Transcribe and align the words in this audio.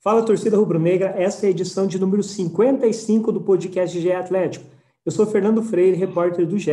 Fala 0.00 0.22
torcida 0.22 0.56
rubro-negra, 0.56 1.08
esta 1.16 1.44
é 1.44 1.48
a 1.48 1.50
edição 1.50 1.84
de 1.84 1.98
número 1.98 2.22
55 2.22 3.32
do 3.32 3.40
podcast 3.40 3.98
GE 3.98 4.12
Atlético. 4.12 4.64
Eu 5.04 5.10
sou 5.10 5.26
Fernando 5.26 5.60
Freire, 5.60 5.96
repórter 5.96 6.46
do 6.46 6.56
GE. 6.56 6.70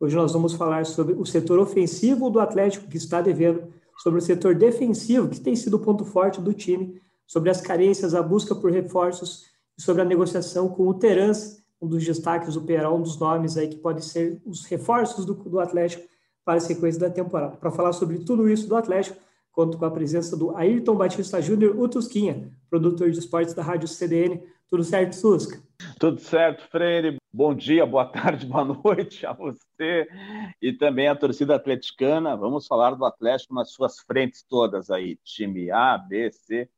Hoje 0.00 0.16
nós 0.16 0.32
vamos 0.32 0.54
falar 0.54 0.86
sobre 0.86 1.12
o 1.12 1.26
setor 1.26 1.58
ofensivo 1.58 2.30
do 2.30 2.40
Atlético 2.40 2.88
que 2.88 2.96
está 2.96 3.20
devendo, 3.20 3.64
sobre 3.98 4.20
o 4.20 4.22
setor 4.22 4.54
defensivo 4.54 5.28
que 5.28 5.38
tem 5.38 5.54
sido 5.54 5.74
o 5.74 5.80
ponto 5.80 6.02
forte 6.06 6.40
do 6.40 6.54
time, 6.54 6.98
sobre 7.26 7.50
as 7.50 7.60
carências, 7.60 8.14
a 8.14 8.22
busca 8.22 8.54
por 8.54 8.72
reforços 8.72 9.44
sobre 9.78 10.00
a 10.00 10.06
negociação 10.06 10.66
com 10.66 10.88
o 10.88 10.94
Terans, 10.94 11.62
um 11.80 11.86
dos 11.86 12.02
destaques 12.02 12.54
do 12.54 12.62
Perão, 12.62 12.96
um 12.96 13.02
dos 13.02 13.18
nomes 13.18 13.58
aí 13.58 13.68
que 13.68 13.76
pode 13.76 14.02
ser 14.02 14.40
os 14.46 14.64
reforços 14.64 15.26
do, 15.26 15.34
do 15.34 15.60
Atlético 15.60 16.08
para 16.42 16.54
a 16.54 16.60
sequência 16.60 17.00
da 17.00 17.10
temporada. 17.10 17.54
Para 17.54 17.70
falar 17.70 17.92
sobre 17.92 18.20
tudo 18.20 18.48
isso 18.48 18.66
do 18.66 18.76
Atlético, 18.76 19.18
conto 19.52 19.78
com 19.78 19.84
a 19.84 19.90
presença 19.90 20.36
do 20.36 20.56
Ayrton 20.56 20.96
Batista 20.96 21.40
Júnior, 21.40 21.78
o 21.78 21.86
Tusquinha, 21.86 22.50
produtor 22.70 23.10
de 23.10 23.18
esportes 23.18 23.54
da 23.54 23.62
Rádio 23.62 23.86
CDN. 23.86 24.42
Tudo 24.68 24.82
certo, 24.82 25.20
Tusca? 25.20 25.62
Tudo 26.00 26.18
certo, 26.18 26.66
Freire. 26.70 27.18
Bom 27.30 27.54
dia, 27.54 27.84
boa 27.84 28.06
tarde, 28.06 28.46
boa 28.48 28.64
noite 28.64 29.26
a 29.26 29.34
você 29.34 30.08
e 30.60 30.72
também 30.72 31.06
a 31.06 31.14
torcida 31.14 31.54
atleticana. 31.54 32.34
Vamos 32.34 32.66
falar 32.66 32.94
do 32.94 33.04
Atlético 33.04 33.54
nas 33.54 33.70
suas 33.70 33.98
frentes 34.00 34.42
todas 34.42 34.90
aí, 34.90 35.18
time 35.22 35.70
A, 35.70 35.98
B, 35.98 36.30
C. 36.30 36.68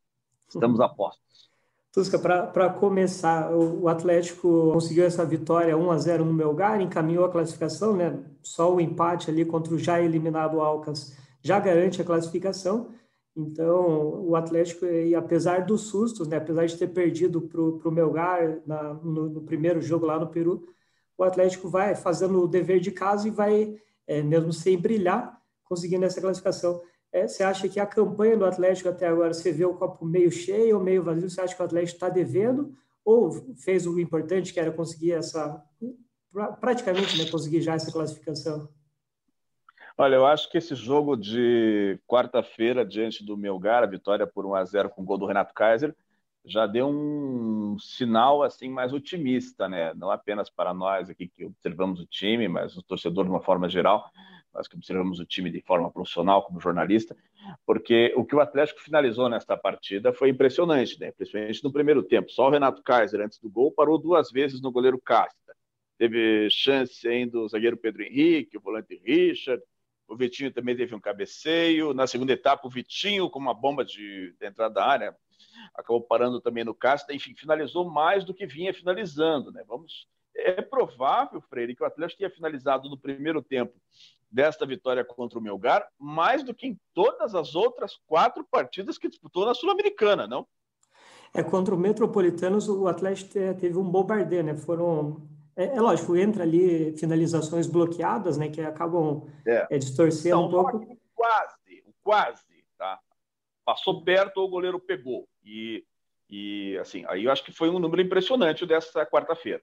Estamos 0.49 0.81
a 0.81 0.89
postos. 0.89 1.23
Tusca, 1.93 2.19
para 2.19 2.69
começar, 2.71 3.49
o 3.55 3.87
Atlético 3.87 4.73
conseguiu 4.73 5.05
essa 5.05 5.25
vitória 5.25 5.77
1 5.77 5.91
a 5.91 5.97
0 5.97 6.25
no 6.25 6.33
Melgar, 6.33 6.81
encaminhou 6.81 7.23
a 7.23 7.31
classificação, 7.31 7.95
né? 7.95 8.19
Só 8.43 8.75
o 8.75 8.81
empate 8.81 9.31
ali 9.31 9.45
contra 9.45 9.73
o 9.73 9.79
já 9.79 10.01
eliminado 10.01 10.59
Alcas 10.59 11.15
já 11.45 11.59
garante 11.59 12.01
a 12.01 12.05
classificação. 12.05 12.89
Então, 13.37 14.25
o 14.25 14.35
Atlético, 14.35 14.83
e 14.83 15.13
apesar 15.13 15.63
dos 15.63 15.81
sustos, 15.81 16.27
né? 16.27 16.37
apesar 16.37 16.65
de 16.65 16.75
ter 16.75 16.87
perdido 16.87 17.39
para 17.39 17.61
o 17.61 17.91
Melgar 17.91 18.61
na, 18.65 18.95
no, 18.95 19.29
no, 19.29 19.41
primeiro 19.41 19.79
jogo 19.79 20.07
lá 20.07 20.19
no 20.19 20.27
Peru, 20.27 20.67
o 21.15 21.23
Atlético 21.23 21.69
vai 21.69 21.93
fazendo 21.93 22.41
o 22.41 22.47
dever 22.47 22.79
de 22.79 22.91
casa 22.91 23.27
e 23.27 23.31
vai, 23.31 23.77
é, 24.07 24.23
mesmo 24.23 24.51
sem 24.51 24.75
brilhar, 24.75 25.39
conseguindo 25.65 26.03
essa 26.03 26.19
classificação. 26.19 26.81
É, 27.11 27.27
você 27.27 27.43
acha 27.43 27.69
que 27.69 27.79
a 27.79 27.85
campanha 27.85 28.35
do 28.35 28.45
Atlético 28.45 28.89
até 28.89 29.07
agora, 29.07 29.31
você 29.31 29.51
vê 29.51 29.65
o 29.65 29.75
copo 29.75 30.03
meio 30.03 30.31
cheio 30.31 30.77
ou 30.77 30.83
meio 30.83 31.03
vazio? 31.03 31.29
Você 31.29 31.41
acha 31.41 31.55
que 31.55 31.61
o 31.61 31.65
Atlético 31.65 31.97
está 31.97 32.09
devendo 32.09 32.73
ou 33.03 33.31
fez 33.57 33.85
o 33.85 33.99
importante 33.99 34.51
que 34.51 34.59
era 34.59 34.71
conseguir 34.71 35.11
essa, 35.11 35.63
praticamente, 36.59 37.15
né, 37.19 37.29
conseguir 37.29 37.61
já 37.61 37.75
essa 37.75 37.91
classificação? 37.91 38.67
Olha, 39.97 40.15
eu 40.15 40.25
acho 40.25 40.49
que 40.51 40.57
esse 40.57 40.75
jogo 40.75 41.15
de 41.15 41.99
quarta-feira 42.05 42.85
diante 42.85 43.23
do 43.23 43.37
Melgar, 43.37 43.83
a 43.83 43.87
vitória 43.87 44.27
por 44.27 44.45
1 44.45 44.55
a 44.55 44.65
0 44.65 44.89
com 44.89 45.01
o 45.01 45.05
gol 45.05 45.17
do 45.17 45.25
Renato 45.25 45.53
Kaiser, 45.53 45.95
já 46.43 46.67
deu 46.67 46.87
um 46.87 47.77
sinal 47.79 48.43
assim 48.43 48.69
mais 48.69 48.93
otimista, 48.93 49.67
né? 49.67 49.93
Não 49.95 50.11
apenas 50.11 50.49
para 50.49 50.73
nós 50.73 51.09
aqui 51.09 51.27
que 51.27 51.45
observamos 51.45 51.99
o 51.99 52.05
time, 52.05 52.47
mas 52.47 52.75
o 52.77 52.83
torcedor 52.83 53.23
de 53.23 53.31
uma 53.31 53.41
forma 53.41 53.69
geral 53.69 54.11
nós 54.55 54.67
que 54.67 54.75
observamos 54.75 55.19
o 55.19 55.25
time 55.25 55.51
de 55.51 55.61
forma 55.61 55.91
profissional 55.91 56.41
como 56.43 56.61
jornalista, 56.61 57.15
porque 57.65 58.13
o 58.15 58.23
que 58.23 58.35
o 58.35 58.39
Atlético 58.39 58.79
finalizou 58.79 59.27
nesta 59.27 59.57
partida 59.57 60.13
foi 60.13 60.29
impressionante, 60.29 60.99
né? 60.99 61.11
principalmente 61.11 61.63
no 61.63 61.71
primeiro 61.71 62.01
tempo. 62.01 62.31
Só 62.31 62.47
o 62.47 62.49
Renato 62.49 62.81
Kaiser, 62.81 63.21
antes 63.21 63.37
do 63.37 63.49
gol, 63.49 63.71
parou 63.71 63.97
duas 63.97 64.31
vezes 64.31 64.61
no 64.61 64.71
goleiro 64.71 64.99
Casta. 64.99 65.53
Teve 65.97 66.49
chance 66.49 67.07
ainda 67.07 67.33
do 67.33 67.47
zagueiro 67.47 67.77
Pedro 67.77 68.03
Henrique, 68.03 68.57
o 68.57 68.61
volante 68.61 68.99
Richard, 69.05 69.61
o 70.07 70.15
Vitinho 70.15 70.51
também 70.51 70.75
teve 70.75 70.93
um 70.95 70.99
cabeceio. 70.99 71.93
Na 71.93 72.07
segunda 72.07 72.33
etapa, 72.33 72.67
o 72.67 72.69
Vitinho, 72.69 73.29
com 73.29 73.39
uma 73.39 73.53
bomba 73.53 73.83
de, 73.83 74.35
de 74.39 74.45
entrada 74.45 74.73
da 74.73 74.85
área, 74.85 75.17
acabou 75.73 76.01
parando 76.01 76.39
também 76.39 76.63
no 76.63 76.75
Casta. 76.75 77.13
Enfim, 77.13 77.33
finalizou 77.35 77.89
mais 77.89 78.23
do 78.23 78.33
que 78.33 78.45
vinha 78.45 78.73
finalizando. 78.73 79.51
Né? 79.51 79.63
Vamos 79.67 80.07
é 80.35 80.61
provável, 80.61 81.41
Freire, 81.41 81.75
que 81.75 81.81
o 81.81 81.85
Atlético 81.85 82.19
tenha 82.19 82.29
finalizado 82.29 82.89
no 82.89 82.97
primeiro 82.97 83.41
tempo 83.41 83.73
desta 84.29 84.65
vitória 84.65 85.03
contra 85.03 85.39
o 85.39 85.41
Melgar, 85.41 85.87
mais 85.97 86.43
do 86.43 86.53
que 86.53 86.67
em 86.67 86.79
todas 86.93 87.33
as 87.33 87.55
outras 87.55 87.97
quatro 88.05 88.43
partidas 88.43 88.97
que 88.97 89.07
disputou 89.07 89.45
na 89.45 89.53
Sul-Americana, 89.53 90.27
não? 90.27 90.45
É, 91.33 91.41
contra 91.41 91.73
o 91.73 91.77
Metropolitanos, 91.77 92.67
o 92.67 92.87
Atlético 92.87 93.33
teve 93.33 93.77
um 93.77 93.89
bombardeio, 93.89 94.43
né? 94.43 94.55
Foram. 94.55 95.21
É, 95.55 95.77
é 95.77 95.81
lógico, 95.81 96.15
entra 96.17 96.43
ali 96.43 96.95
finalizações 96.97 97.65
bloqueadas, 97.67 98.37
né? 98.37 98.49
Que 98.49 98.61
acabam 98.61 99.25
é. 99.45 99.67
É, 99.69 99.77
distorcendo 99.77 100.41
um 100.41 100.49
pouco. 100.49 100.97
Quase, 101.13 101.83
quase, 102.03 102.43
tá? 102.77 102.99
Passou 103.63 104.03
perto 104.03 104.41
o 104.41 104.49
goleiro 104.49 104.79
pegou. 104.79 105.27
E, 105.43 105.83
e 106.29 106.77
assim, 106.79 107.05
aí 107.07 107.23
eu 107.23 107.31
acho 107.31 107.43
que 107.43 107.53
foi 107.53 107.69
um 107.69 107.79
número 107.79 108.01
impressionante 108.01 108.65
dessa 108.65 109.05
quarta-feira. 109.05 109.61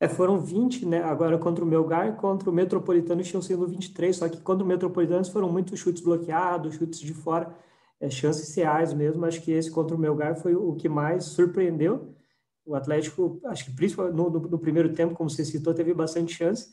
É, 0.00 0.08
foram 0.08 0.40
20, 0.40 0.86
né? 0.86 1.02
Agora 1.02 1.36
contra 1.36 1.64
o 1.64 1.66
Melgar, 1.66 2.16
contra 2.16 2.48
o 2.48 2.52
Metropolitano 2.52 3.22
tinham 3.22 3.42
sido 3.42 3.66
23, 3.66 4.16
só 4.16 4.28
que 4.28 4.40
contra 4.40 4.64
o 4.64 4.66
Metropolitano 4.66 5.24
foram 5.26 5.50
muitos 5.50 5.78
chutes 5.78 6.02
bloqueados, 6.02 6.76
chutes 6.76 7.00
de 7.00 7.12
fora, 7.12 7.52
é, 8.00 8.08
chances 8.08 8.54
reais 8.54 8.94
mesmo. 8.94 9.26
Acho 9.26 9.42
que 9.42 9.50
esse 9.50 9.70
contra 9.70 9.96
o 9.96 9.98
Melgar 9.98 10.36
foi 10.36 10.54
o 10.54 10.74
que 10.76 10.88
mais 10.88 11.24
surpreendeu. 11.24 12.14
O 12.68 12.74
Atlético, 12.74 13.40
acho 13.46 13.64
que 13.64 13.72
principalmente 13.72 14.14
no, 14.14 14.28
no, 14.28 14.40
no 14.40 14.58
primeiro 14.58 14.92
tempo, 14.92 15.14
como 15.14 15.30
você 15.30 15.42
citou, 15.42 15.72
teve 15.72 15.94
bastante 15.94 16.34
chance, 16.34 16.68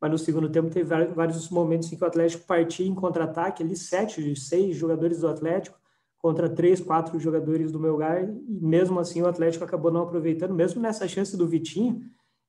mas 0.00 0.10
no 0.10 0.18
segundo 0.18 0.48
tempo 0.48 0.68
teve 0.70 0.88
vários, 0.88 1.14
vários 1.14 1.50
momentos 1.50 1.92
em 1.92 1.96
que 1.96 2.02
o 2.02 2.06
Atlético 2.06 2.44
partia 2.46 2.84
em 2.84 2.94
contra-ataque, 2.94 3.62
ali 3.62 3.76
sete, 3.76 4.34
seis 4.34 4.76
jogadores 4.76 5.20
do 5.20 5.28
Atlético 5.28 5.78
contra 6.18 6.48
três, 6.48 6.80
quatro 6.80 7.16
jogadores 7.20 7.70
do 7.70 7.78
Melgar, 7.78 8.24
e 8.24 8.60
mesmo 8.60 8.98
assim 8.98 9.22
o 9.22 9.28
Atlético 9.28 9.62
acabou 9.62 9.92
não 9.92 10.02
aproveitando, 10.02 10.52
mesmo 10.52 10.82
nessa 10.82 11.06
chance 11.06 11.36
do 11.36 11.46
Vitinho, 11.46 12.02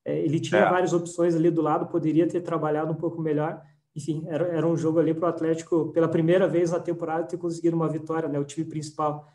é, 0.04 0.20
ele 0.20 0.40
tinha 0.40 0.62
é. 0.62 0.70
várias 0.70 0.92
opções 0.92 1.36
ali 1.36 1.52
do 1.52 1.62
lado, 1.62 1.88
poderia 1.88 2.28
ter 2.28 2.42
trabalhado 2.42 2.92
um 2.92 2.96
pouco 2.96 3.22
melhor. 3.22 3.62
Enfim, 3.96 4.26
era, 4.28 4.46
era 4.48 4.66
um 4.66 4.76
jogo 4.76 5.00
ali 5.00 5.14
para 5.14 5.26
o 5.26 5.30
Atlético, 5.30 5.92
pela 5.92 6.08
primeira 6.08 6.48
vez 6.48 6.72
na 6.72 6.80
temporada, 6.80 7.28
ter 7.28 7.38
conseguido 7.38 7.76
uma 7.76 7.90
vitória, 7.90 8.30
né? 8.30 8.40
O 8.40 8.46
time 8.46 8.66
principal 8.66 9.28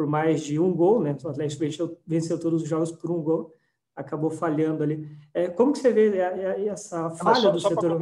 por 0.00 0.06
mais 0.06 0.42
de 0.42 0.58
um 0.58 0.72
gol, 0.72 1.02
né? 1.02 1.14
O 1.22 1.28
Atlético 1.28 1.60
venceu, 1.60 2.00
venceu 2.06 2.40
todos 2.40 2.62
os 2.62 2.68
jogos 2.70 2.90
por 2.90 3.10
um 3.10 3.22
gol, 3.22 3.54
acabou 3.94 4.30
falhando 4.30 4.82
ali. 4.82 5.06
É, 5.34 5.46
como 5.50 5.74
que 5.74 5.78
você 5.78 5.92
vê 5.92 6.16
essa 6.66 7.10
falha 7.10 7.42
só, 7.42 7.50
do 7.50 7.60
só 7.60 7.68
setor? 7.68 8.00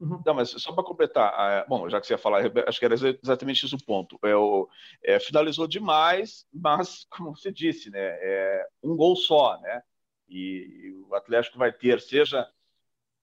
Uhum. 0.00 0.22
Não, 0.24 0.32
mas 0.32 0.48
só 0.48 0.72
para 0.72 0.82
completar, 0.82 1.30
é, 1.52 1.66
bom, 1.68 1.90
já 1.90 2.00
que 2.00 2.06
você 2.06 2.14
ia 2.14 2.18
falar, 2.18 2.40
acho 2.66 2.78
que 2.78 2.84
era 2.86 2.94
exatamente 2.94 3.66
esse 3.66 3.74
o 3.74 3.84
ponto. 3.84 4.18
É, 4.22 4.34
o, 4.34 4.66
é, 5.04 5.20
finalizou 5.20 5.66
demais, 5.66 6.46
mas, 6.50 7.06
como 7.12 7.36
você 7.36 7.52
disse, 7.52 7.90
né, 7.90 7.98
é 8.00 8.66
um 8.82 8.96
gol 8.96 9.14
só, 9.14 9.60
né? 9.60 9.82
E 10.26 10.94
o 11.06 11.14
Atlético 11.14 11.58
vai 11.58 11.70
ter, 11.70 12.00
seja 12.00 12.48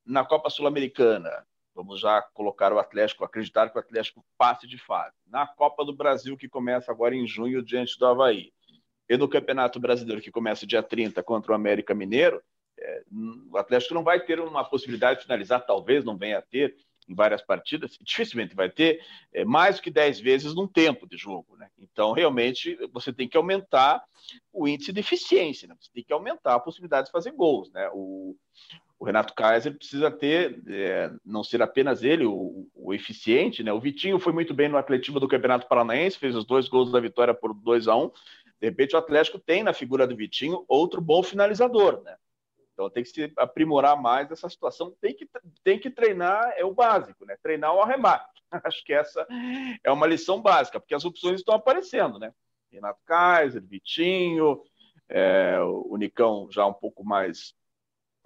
na 0.06 0.24
Copa 0.24 0.52
Sul-Americana, 0.52 1.32
vamos 1.78 2.00
já 2.00 2.24
colocar 2.34 2.74
o 2.74 2.80
Atlético, 2.80 3.24
acreditar 3.24 3.70
que 3.70 3.78
o 3.78 3.80
Atlético 3.80 4.26
passe 4.36 4.68
de 4.68 4.80
fase. 4.80 5.16
Na 5.28 5.46
Copa 5.46 5.86
do 5.86 5.96
Brasil, 5.96 6.36
que 6.36 6.50
começa 6.50 6.92
agora 6.92 7.16
em 7.16 7.28
junho, 7.28 7.62
diante 7.62 8.00
do 8.00 8.08
Havaí. 8.08 8.52
E 9.08 9.16
no 9.16 9.30
Campeonato 9.30 9.80
Brasileiro, 9.80 10.20
que 10.20 10.32
começa 10.32 10.66
dia 10.66 10.82
30 10.82 11.22
contra 11.22 11.52
o 11.52 11.56
América 11.56 11.94
Mineiro, 11.94 12.42
é, 12.80 13.04
o 13.52 13.58
Atlético 13.58 13.94
não 13.94 14.04
vai 14.04 14.20
ter 14.20 14.40
uma 14.40 14.64
possibilidade 14.64 15.20
de 15.20 15.26
finalizar, 15.26 15.66
talvez 15.68 16.04
não 16.04 16.18
venha 16.18 16.40
a 16.40 16.42
ter, 16.42 16.76
em 17.08 17.14
várias 17.14 17.44
partidas, 17.44 17.98
dificilmente 18.02 18.56
vai 18.56 18.70
ter 18.70 19.00
é, 19.32 19.46
mais 19.46 19.78
do 19.78 19.84
que 19.84 19.92
10 19.92 20.20
vezes 20.20 20.56
num 20.56 20.68
tempo 20.68 21.08
de 21.08 21.16
jogo. 21.16 21.56
Né? 21.58 21.70
Então, 21.78 22.12
realmente, 22.12 22.76
você 22.92 23.14
tem 23.14 23.30
que 23.30 23.38
aumentar 23.38 24.04
o 24.52 24.68
índice 24.68 24.92
de 24.92 25.00
eficiência, 25.00 25.68
né? 25.68 25.76
você 25.80 25.90
tem 25.94 26.04
que 26.04 26.12
aumentar 26.12 26.56
a 26.56 26.60
possibilidade 26.60 27.06
de 27.06 27.12
fazer 27.12 27.32
gols. 27.32 27.72
Né? 27.72 27.88
O, 27.94 28.36
o 29.00 29.06
Renato 29.06 29.34
Kaiser 29.36 29.78
precisa 29.78 30.10
ter, 30.10 30.60
é, 30.68 31.12
não 31.24 31.44
ser 31.44 31.62
apenas 31.62 32.04
ele 32.04 32.26
o, 32.26 32.68
o, 32.74 32.94
eficiente, 32.94 33.64
né? 33.64 33.72
O 33.72 33.80
Vitinho 33.80 34.18
foi 34.18 34.34
muito 34.34 34.54
bem 34.54 34.68
no 34.68 34.78
Atlético 34.78 35.20
do 35.20 35.28
Campeonato 35.28 35.68
Paranaense, 35.68 36.18
fez 36.18 36.36
os 36.36 36.46
dois 36.46 36.68
gols 36.68 36.92
da 36.92 37.00
vitória 37.00 37.34
por 37.34 37.54
2 37.54 37.88
a 37.88 37.96
1 37.96 38.04
um. 38.04 38.12
De 38.60 38.68
repente, 38.68 38.96
o 38.96 39.00
Atlético 39.00 39.38
tem 39.38 39.62
na 39.62 39.72
figura 39.72 40.08
do 40.08 40.16
Vitinho 40.16 40.66
outro 40.68 41.00
bom 41.00 41.22
finalizador, 41.22 42.02
né? 42.04 42.16
Então 42.74 42.90
tem 42.90 43.04
que 43.04 43.10
se 43.10 43.32
aprimorar 43.38 44.00
mais 44.00 44.32
essa 44.32 44.50
situação. 44.50 44.96
Tem 45.00 45.14
que, 45.14 45.28
tem 45.64 45.80
que 45.80 45.90
treinar, 45.90 46.54
é 46.56 46.66
o 46.66 46.74
básico, 46.74 47.24
né? 47.26 47.36
Treinar 47.42 47.76
o 47.76 47.82
arremate. 47.82 48.44
Acho 48.64 48.84
que 48.84 48.94
essa 48.94 49.28
é 49.84 49.92
uma 49.92 50.08
lição 50.08 50.42
básica, 50.42 50.80
porque 50.80 50.96
as 50.96 51.06
opções 51.06 51.40
estão 51.40 51.54
aparecendo, 51.54 52.18
né? 52.18 52.34
Renato 52.72 53.00
Kaiser, 53.06 53.64
Vitinho, 53.64 54.62
é, 55.08 55.60
o 55.62 55.96
Nicão 55.98 56.48
já 56.52 56.66
um 56.66 56.74
pouco 56.74 57.04
mais 57.04 57.54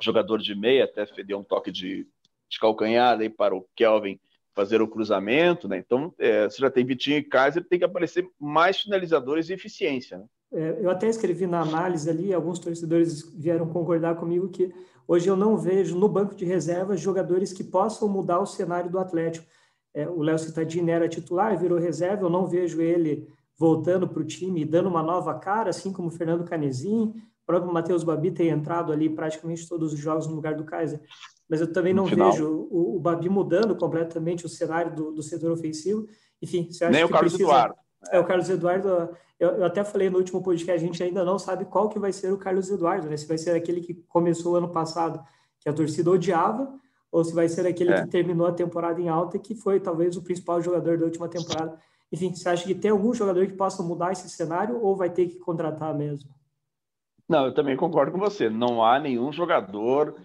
jogador 0.02 0.40
de 0.40 0.56
meia, 0.56 0.86
até 0.86 1.06
deu 1.24 1.40
um 1.40 1.44
toque 1.44 1.72
de, 1.72 2.08
de 2.50 2.60
calcanhar 2.60 3.20
aí 3.20 3.30
para 3.30 3.56
o 3.56 3.66
Kelvin 3.76 4.20
fazer 4.54 4.82
o 4.82 4.88
cruzamento, 4.88 5.68
né? 5.68 5.78
Então, 5.78 6.14
é, 6.20 6.50
se 6.50 6.60
já 6.60 6.70
tem 6.70 6.86
Vitinho 6.86 7.18
e 7.18 7.24
Kaiser, 7.24 7.66
tem 7.68 7.80
que 7.80 7.86
aparecer 7.86 8.28
mais 8.40 8.82
finalizadores 8.82 9.50
e 9.50 9.54
eficiência, 9.54 10.18
né? 10.18 10.26
É, 10.54 10.80
eu 10.82 10.90
até 10.90 11.08
escrevi 11.08 11.48
na 11.48 11.62
análise 11.62 12.10
ali, 12.10 12.34
alguns 12.34 12.60
torcedores 12.60 13.24
vieram 13.34 13.68
concordar 13.68 14.16
comigo 14.16 14.50
que 14.50 14.74
hoje 15.08 15.30
eu 15.30 15.38
não 15.38 15.58
vejo 15.58 15.98
no 15.98 16.10
banco 16.10 16.36
de 16.36 16.44
reservas 16.44 17.00
jogadores 17.00 17.54
que 17.54 17.64
possam 17.64 18.10
mudar 18.10 18.40
o 18.40 18.46
cenário 18.46 18.92
do 18.92 19.00
Atlético. 19.00 19.48
É, 19.94 20.08
o 20.08 20.22
Léo 20.22 20.38
Cittadini 20.38 20.92
era 20.92 21.08
titular, 21.08 21.58
virou 21.58 21.80
reserva, 21.80 22.26
eu 22.26 22.30
não 22.30 22.48
vejo 22.48 22.82
ele 22.82 23.30
voltando 23.58 24.08
para 24.08 24.22
o 24.22 24.26
time 24.26 24.62
e 24.62 24.66
dando 24.66 24.90
uma 24.90 25.04
nova 25.04 25.34
cara, 25.36 25.70
assim 25.70 25.94
como 25.94 26.10
o 26.10 26.12
Fernando 26.12 26.44
Canesim, 26.44 27.14
o 27.44 27.46
próprio 27.46 27.74
Matheus 27.74 28.04
Babi 28.04 28.32
tem 28.32 28.50
entrado 28.50 28.92
ali 28.92 29.10
praticamente 29.10 29.68
todos 29.68 29.94
os 29.94 30.00
jogos 30.00 30.28
no 30.28 30.36
lugar 30.36 30.56
do 30.56 30.64
Kaiser. 30.64 31.02
Mas 31.50 31.60
eu 31.60 31.72
também 31.72 31.94
não 31.94 32.06
vejo 32.06 32.68
o, 32.72 32.96
o, 32.96 33.00
Babi 33.00 33.28
mudando 33.28 33.76
completamente 33.76 34.46
o 34.46 34.50
cenário 34.50 34.96
do, 34.96 35.12
do 35.12 35.22
setor 35.22 35.52
ofensivo. 35.52 36.08
Enfim, 36.42 36.72
você 36.72 36.86
acha 36.86 36.92
Nem 36.92 37.02
que 37.02 37.06
o 37.06 37.10
Carlos 37.10 37.34
precisa... 37.34 37.50
Eduardo. 37.50 37.76
É, 38.10 38.20
o 38.20 38.26
Carlos 38.26 38.50
Eduardo, 38.50 39.10
eu, 39.40 39.50
eu, 39.50 39.66
até 39.66 39.84
falei 39.84 40.10
no 40.10 40.18
último 40.18 40.42
podcast, 40.42 40.84
a 40.84 40.88
gente 40.88 41.04
ainda 41.04 41.24
não 41.24 41.38
sabe 41.38 41.66
qual 41.66 41.90
que 41.90 42.00
vai 42.00 42.12
ser 42.12 42.32
o 42.32 42.38
Carlos 42.38 42.70
Eduardo, 42.70 43.10
né? 43.10 43.18
Se 43.18 43.28
vai 43.28 43.38
ser 43.38 43.52
aquele 43.52 43.82
que 43.82 43.94
começou 44.08 44.56
ano 44.56 44.70
passado, 44.70 45.24
que 45.60 45.70
a 45.70 45.74
torcida 45.74 46.10
odiava, 46.10 46.74
ou 47.12 47.24
se 47.24 47.34
vai 47.34 47.48
ser 47.50 47.68
aquele 47.68 47.92
é. 47.92 48.02
que 48.02 48.10
terminou 48.10 48.48
a 48.48 48.52
temporada 48.54 49.00
em 49.00 49.10
alta, 49.10 49.38
que 49.38 49.54
foi 49.54 49.80
talvez 49.80 50.16
o 50.16 50.24
principal 50.24 50.62
jogador 50.62 50.98
da 50.98 51.06
última 51.06 51.28
temporada. 51.28 51.78
Enfim, 52.12 52.34
você 52.34 52.50
acha 52.50 52.66
que 52.66 52.74
tem 52.74 52.92
algum 52.92 53.14
jogador 53.14 53.46
que 53.46 53.54
possa 53.54 53.84
mudar 53.84 54.12
esse 54.12 54.30
cenário 54.30 54.82
ou 54.82 54.96
vai 54.96 55.10
ter 55.10 55.28
que 55.28 55.38
contratar 55.38 55.94
mesmo? 55.96 56.30
Não, 57.32 57.46
eu 57.46 57.54
também 57.54 57.78
concordo 57.78 58.12
com 58.12 58.18
você. 58.18 58.50
Não 58.50 58.84
há 58.84 59.00
nenhum 59.00 59.32
jogador 59.32 60.20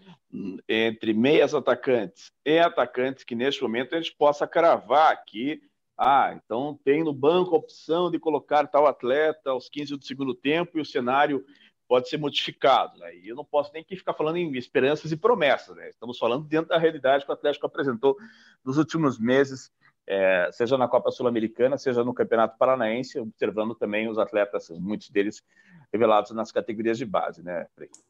entre 0.69 1.15
meias 1.15 1.55
atacantes 1.55 2.33
e 2.45 2.59
atacantes 2.59 3.23
que 3.23 3.37
neste 3.37 3.63
momento 3.63 3.95
a 3.95 4.01
gente 4.01 4.13
possa 4.17 4.45
cravar 4.45 5.13
aqui. 5.13 5.63
Ah, 5.97 6.33
então 6.35 6.77
tem 6.85 7.05
no 7.05 7.13
banco 7.13 7.55
a 7.55 7.59
opção 7.59 8.11
de 8.11 8.19
colocar 8.19 8.67
tal 8.67 8.89
atleta 8.89 9.51
aos 9.51 9.69
15 9.69 9.97
do 9.97 10.05
segundo 10.05 10.35
tempo 10.35 10.79
e 10.79 10.81
o 10.81 10.85
cenário 10.85 11.45
pode 11.87 12.09
ser 12.09 12.19
modificado. 12.19 12.99
Né? 12.99 13.19
E 13.19 13.29
eu 13.29 13.37
não 13.37 13.45
posso 13.45 13.73
nem 13.73 13.85
ficar 13.85 14.13
falando 14.13 14.39
em 14.39 14.57
esperanças 14.57 15.13
e 15.13 15.17
promessas. 15.17 15.77
Né? 15.77 15.89
Estamos 15.89 16.19
falando 16.19 16.45
dentro 16.45 16.71
da 16.71 16.77
realidade 16.77 17.25
que 17.25 17.31
o 17.31 17.35
Atlético 17.35 17.67
apresentou 17.67 18.17
nos 18.65 18.79
últimos 18.79 19.17
meses 19.17 19.71
é, 20.07 20.49
seja 20.53 20.79
na 20.79 20.87
Copa 20.87 21.11
Sul-Americana, 21.11 21.77
seja 21.77 22.05
no 22.05 22.15
Campeonato 22.15 22.57
Paranaense, 22.57 23.19
observando 23.19 23.75
também 23.75 24.09
os 24.09 24.19
atletas, 24.19 24.71
muitos 24.71 25.11
deles 25.11 25.43
revelados 25.93 26.31
nas 26.33 26.53
categorias 26.53 26.99
de 26.99 27.05
base, 27.05 27.43
né? 27.43 27.67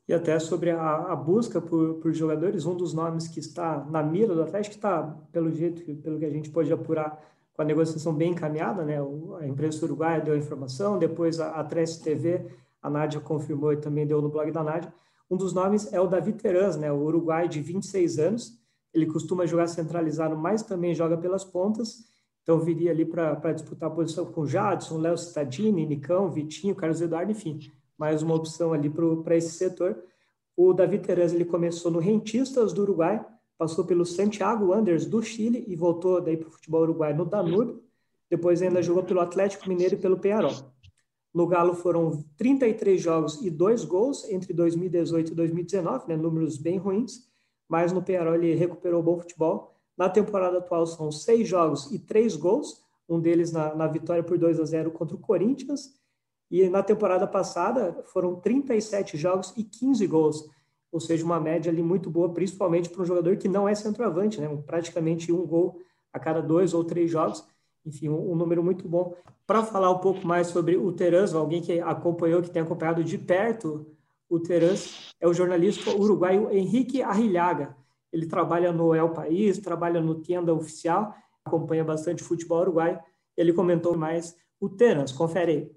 E 0.09 0.15
até 0.15 0.39
sobre 0.39 0.71
a, 0.71 1.13
a 1.13 1.17
busca 1.17 1.61
por, 1.61 1.95
por, 1.95 2.13
jogadores, 2.13 2.67
um 2.67 2.77
dos 2.77 2.93
nomes 2.93 3.29
que 3.29 3.41
está 3.41 3.85
na 3.91 4.03
mira 4.03 4.35
do 4.35 4.43
Atlético 4.43 4.75
está, 4.75 5.03
pelo 5.33 5.51
jeito, 5.51 5.83
pelo 6.03 6.19
que 6.19 6.25
a 6.25 6.31
gente 6.31 6.51
pode 6.51 6.73
apurar, 6.73 7.21
com 7.55 7.63
a 7.63 7.65
negociação 7.65 8.13
bem 8.15 8.33
encaminhada, 8.33 8.85
né? 8.85 8.99
A 9.41 9.47
imprensa 9.47 9.85
uruguaia 9.85 10.21
deu 10.21 10.35
a 10.35 10.39
informação, 10.39 10.99
depois 10.99 11.41
a, 11.41 11.59
a 11.59 11.65
TV, 11.65 12.47
a 12.83 12.91
Nádia 12.91 13.19
confirmou 13.19 13.73
e 13.73 13.79
também 13.79 14.07
deu 14.07 14.21
no 14.21 14.29
blog 14.29 14.51
da 14.51 14.63
Nádia. 14.63 14.93
Um 15.31 15.37
dos 15.37 15.53
nomes 15.53 15.93
é 15.93 16.01
o 16.01 16.07
Davi 16.07 16.35
Terans, 16.35 16.77
né? 16.77 16.93
O 16.93 16.99
uruguai 16.99 17.49
de 17.49 17.61
26 17.61 18.19
anos, 18.19 18.59
ele 18.93 19.07
costuma 19.07 19.47
jogar 19.47 19.67
centralizado, 19.67 20.37
mas 20.37 20.63
também 20.63 20.95
joga 20.95 21.17
pelas 21.17 21.45
pontas. 21.45 22.05
Então 22.47 22.61
viria 22.61 22.93
ali 22.93 23.05
para 23.05 23.53
disputar 23.53 23.91
a 23.91 23.93
posição 23.93 24.25
com 24.25 24.47
Jadson, 24.47 24.99
Léo 24.99 25.19
Cittadini, 25.19 25.85
Nicão, 25.85 26.31
Vitinho, 26.31 26.77
Carlos 26.77 27.01
Eduardo, 27.01 27.33
enfim, 27.33 27.59
mais 27.99 28.23
uma 28.23 28.37
opção 28.37 28.73
ali 28.73 28.89
para 28.89 29.37
esse 29.37 29.51
setor. 29.51 30.01
O 30.57 30.73
Davi 30.73 31.01
Terez 31.01 31.35
ele 31.35 31.45
começou 31.45 31.91
no 31.91 31.99
Rentistas 31.99 32.73
do 32.73 32.83
Uruguai, 32.83 33.21
passou 33.59 33.85
pelo 33.85 34.07
Santiago 34.07 34.67
Wanderers 34.67 35.07
do 35.07 35.21
Chile 35.21 35.65
e 35.67 35.75
voltou 35.75 36.21
daí 36.21 36.37
para 36.37 36.47
o 36.47 36.53
futebol 36.53 36.83
uruguaio 36.83 37.17
no 37.17 37.25
Danúbio. 37.25 37.83
Depois 38.31 38.63
ainda 38.63 38.81
jogou 38.81 39.03
pelo 39.03 39.19
Atlético 39.19 39.69
Mineiro 39.69 39.97
e 39.97 39.99
pelo 39.99 40.17
Penharol. 40.17 40.55
No 41.35 41.49
Galo 41.49 41.75
foram 41.75 42.25
33 42.37 43.03
jogos 43.03 43.43
e 43.43 43.51
dois 43.51 43.85
gols 43.85 44.25
entre 44.31 44.53
2018 44.53 45.33
e 45.33 45.35
2019, 45.35 46.07
né, 46.07 46.17
números 46.17 46.57
bem 46.57 46.79
ruins 46.79 47.27
mas 47.69 47.93
no 47.93 48.03
Penharol 48.03 48.35
ele 48.35 48.55
recuperou 48.55 49.03
bom 49.03 49.19
futebol. 49.19 49.76
Na 49.97 50.09
temporada 50.09 50.59
atual 50.59 50.87
são 50.87 51.11
seis 51.11 51.49
jogos 51.49 51.91
e 51.91 51.99
três 51.99 52.37
gols, 52.37 52.83
um 53.09 53.21
deles 53.21 53.53
na, 53.53 53.75
na 53.75 53.87
vitória 53.87 54.23
por 54.23 54.37
2 54.37 54.61
a 54.61 54.65
0 54.65 54.91
contra 54.91 55.17
o 55.17 55.21
Corinthians. 55.21 55.95
E 56.51 56.69
na 56.69 56.83
temporada 56.83 57.27
passada 57.27 58.05
foram 58.07 58.37
37 58.37 59.17
jogos 59.17 59.53
e 59.57 59.65
15 59.65 60.07
gols, 60.07 60.49
ou 60.93 61.01
seja, 61.01 61.25
uma 61.25 61.41
média 61.41 61.71
ali 61.71 61.83
muito 61.83 62.11
boa, 62.11 62.33
principalmente 62.33 62.89
para 62.89 63.03
um 63.03 63.07
jogador 63.07 63.37
que 63.37 63.49
não 63.49 63.69
é 63.69 63.75
centroavante, 63.75 64.41
né? 64.41 64.49
praticamente 64.67 65.33
um 65.33 65.47
gol 65.47 65.81
a 66.13 66.19
cada 66.19 66.41
dois 66.41 66.73
ou 66.75 66.85
três 66.85 67.11
jogos. 67.11 67.45
Enfim, 67.85 68.09
um, 68.09 68.33
um 68.33 68.37
número 68.37 68.63
muito 68.63 68.89
bom. 68.89 69.15
Para 69.47 69.63
falar 69.63 69.91
um 69.91 69.99
pouco 69.99 70.27
mais 70.27 70.49
sobre 70.49 70.77
o 70.77 70.93
Teranzo, 70.93 71.39
alguém 71.39 71.63
que 71.63 71.81
acompanhou, 71.81 72.43
que 72.43 72.51
tem 72.51 72.63
acompanhado 72.63 73.03
de 73.03 73.17
perto 73.17 73.87
o 74.29 74.41
Terence 74.41 75.13
é 75.21 75.29
o 75.29 75.33
jornalista 75.33 75.91
uruguaio 75.91 76.51
Henrique 76.51 77.03
Arrillaga. 77.03 77.77
Ele 78.17 78.27
trabalha 78.27 78.73
no 78.73 78.95
El 78.95 79.11
País, 79.11 79.59
trabalha 79.59 80.01
no 80.01 80.15
Tienda 80.23 80.55
Oficial, 80.55 81.15
acompanha 81.45 81.85
bastante 81.85 82.23
futebol 82.23 82.63
uruguaio. 82.63 82.99
Ele 83.37 83.53
comentou 83.53 83.95
mais 83.95 84.35
o 84.59 84.71
Terence. 84.71 85.13
Confere 85.13 85.53
aí. 85.53 85.71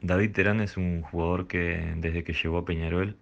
David 0.00 0.32
Terán 0.32 0.60
es 0.60 0.76
un 0.76 1.02
jugador 1.02 1.48
que 1.48 1.94
desde 1.96 2.22
que 2.22 2.32
llegó 2.32 2.58
a 2.58 2.64
Peñarol 2.64 3.16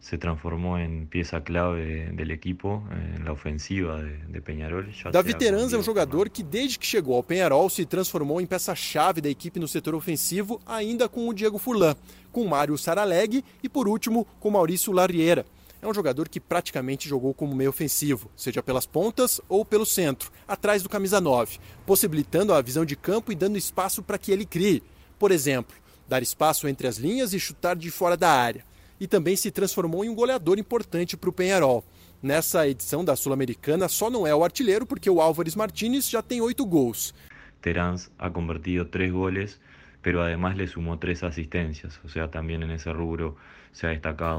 se 0.00 0.18
transformó 0.18 0.78
en 0.78 1.06
pieza 1.06 1.42
clave 1.42 2.10
del 2.12 2.32
equipo 2.32 2.82
en 2.90 3.24
la 3.24 3.30
ofensiva 3.32 4.02
de, 4.02 4.18
de 4.26 4.42
Peñarol. 4.42 4.86
Davi 5.12 5.34
Terans 5.34 5.72
é 5.72 5.78
um 5.78 5.82
jogador 5.82 6.28
que 6.28 6.42
desde 6.42 6.76
que 6.76 6.86
chegou 6.86 7.14
ao 7.14 7.22
Penharol 7.22 7.70
se 7.70 7.86
transformou 7.86 8.40
em 8.40 8.46
peça-chave 8.46 9.20
da 9.20 9.28
equipe 9.28 9.60
no 9.60 9.68
setor 9.68 9.94
ofensivo, 9.94 10.60
ainda 10.66 11.08
com 11.08 11.28
o 11.28 11.32
Diego 11.32 11.56
Furlan, 11.56 11.94
com 12.32 12.46
Mário 12.46 12.76
Saraleg 12.76 13.44
e 13.62 13.68
por 13.68 13.88
último 13.88 14.26
com 14.40 14.50
Maurício 14.50 14.92
Larriera. 14.92 15.44
É 15.80 15.86
um 15.86 15.94
jogador 15.94 16.28
que 16.28 16.40
praticamente 16.40 17.08
jogou 17.08 17.32
como 17.32 17.54
meio 17.54 17.70
ofensivo, 17.70 18.28
seja 18.36 18.62
pelas 18.62 18.84
pontas 18.84 19.40
ou 19.48 19.64
pelo 19.64 19.86
centro, 19.86 20.32
atrás 20.46 20.82
do 20.82 20.88
camisa 20.88 21.20
9, 21.20 21.58
possibilitando 21.86 22.52
a 22.52 22.60
visão 22.60 22.84
de 22.84 22.96
campo 22.96 23.30
e 23.30 23.36
dando 23.36 23.56
espaço 23.56 24.02
para 24.02 24.18
que 24.18 24.32
ele 24.32 24.44
crie. 24.44 24.82
Por 25.18 25.30
exemplo, 25.30 25.76
dar 26.08 26.20
espaço 26.20 26.66
entre 26.66 26.88
as 26.88 26.96
linhas 26.96 27.32
e 27.32 27.38
chutar 27.38 27.76
de 27.76 27.90
fora 27.90 28.16
da 28.16 28.30
área 28.30 28.64
e 29.00 29.06
também 29.06 29.36
se 29.36 29.50
transformou 29.50 30.04
em 30.04 30.08
um 30.08 30.14
goleador 30.14 30.58
importante 30.58 31.16
para 31.16 31.30
o 31.30 31.32
Penharol. 31.32 31.84
Nessa 32.20 32.66
edição 32.66 33.04
da 33.04 33.14
Sul-Americana 33.14 33.88
só 33.88 34.10
não 34.10 34.26
é 34.26 34.34
o 34.34 34.42
artilheiro 34.42 34.84
porque 34.84 35.08
o 35.08 35.20
Álvares 35.20 35.54
Martínez 35.54 36.10
já 36.10 36.20
tem 36.20 36.40
oito 36.40 36.66
gols. 36.66 37.14
Terans 37.62 38.10
ha 38.18 38.28
convertido 38.28 38.84
três 38.84 39.12
goles, 39.12 39.60
pero 40.02 40.20
además 40.20 40.56
le 40.56 40.66
sumou 40.66 40.96
três 40.96 41.22
assistências, 41.22 42.00
ou 42.02 42.10
seja, 42.10 42.26
também 42.26 42.58
nesse 42.58 42.90
rubro 42.90 43.36
se 43.36 43.36
ha 43.36 43.36
destacado. 43.36 43.57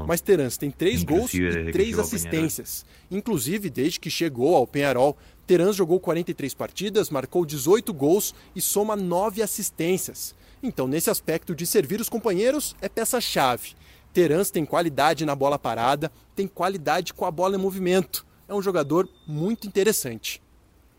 Mas 0.06 0.20
Terans 0.20 0.56
tem 0.56 0.70
três 0.70 1.02
gols 1.02 1.32
e 1.32 1.72
três 1.72 1.98
assistências. 1.98 2.84
Inclusive, 3.10 3.70
desde 3.70 3.98
que 4.00 4.10
chegou 4.10 4.54
ao 4.54 4.66
Penharol, 4.66 5.16
Terans 5.46 5.76
jogou 5.76 5.98
43 5.98 6.54
partidas, 6.54 7.10
marcou 7.10 7.44
18 7.44 7.92
gols 7.92 8.34
e 8.54 8.60
soma 8.60 8.94
nove 8.94 9.42
assistências. 9.42 10.34
Então, 10.62 10.86
nesse 10.86 11.10
aspecto 11.10 11.54
de 11.54 11.66
servir 11.66 12.00
os 12.00 12.08
companheiros, 12.08 12.76
é 12.80 12.88
peça-chave. 12.88 13.74
Terans 14.12 14.50
tem 14.50 14.64
qualidade 14.64 15.24
na 15.24 15.34
bola 15.34 15.58
parada, 15.58 16.10
tem 16.34 16.46
qualidade 16.46 17.14
com 17.14 17.24
a 17.24 17.30
bola 17.30 17.56
em 17.56 17.58
movimento. 17.58 18.26
É 18.46 18.54
um 18.54 18.60
jogador 18.60 19.08
muito 19.26 19.66
interessante. 19.66 20.42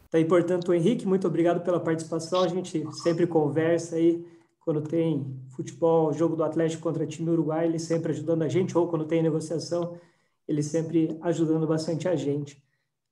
Tá 0.09 0.17
aí, 0.17 0.25
portanto, 0.25 0.73
Henrique, 0.73 1.05
muito 1.05 1.27
obrigado 1.27 1.61
pela 1.61 1.79
participação. 1.79 2.43
A 2.43 2.47
gente 2.47 2.85
sempre 3.01 3.27
conversa 3.27 3.95
aí 3.95 4.25
quando 4.61 4.81
tem 4.81 5.37
futebol, 5.49 6.13
jogo 6.13 6.35
do 6.35 6.43
Atlético 6.43 6.83
contra 6.83 7.05
time 7.05 7.29
Uruguai, 7.29 7.65
ele 7.65 7.79
sempre 7.79 8.11
ajudando 8.11 8.43
a 8.43 8.47
gente, 8.47 8.77
ou 8.77 8.87
quando 8.87 9.05
tem 9.05 9.21
negociação, 9.21 9.97
ele 10.47 10.63
sempre 10.63 11.17
ajudando 11.21 11.67
bastante 11.67 12.07
a 12.07 12.15
gente. 12.15 12.63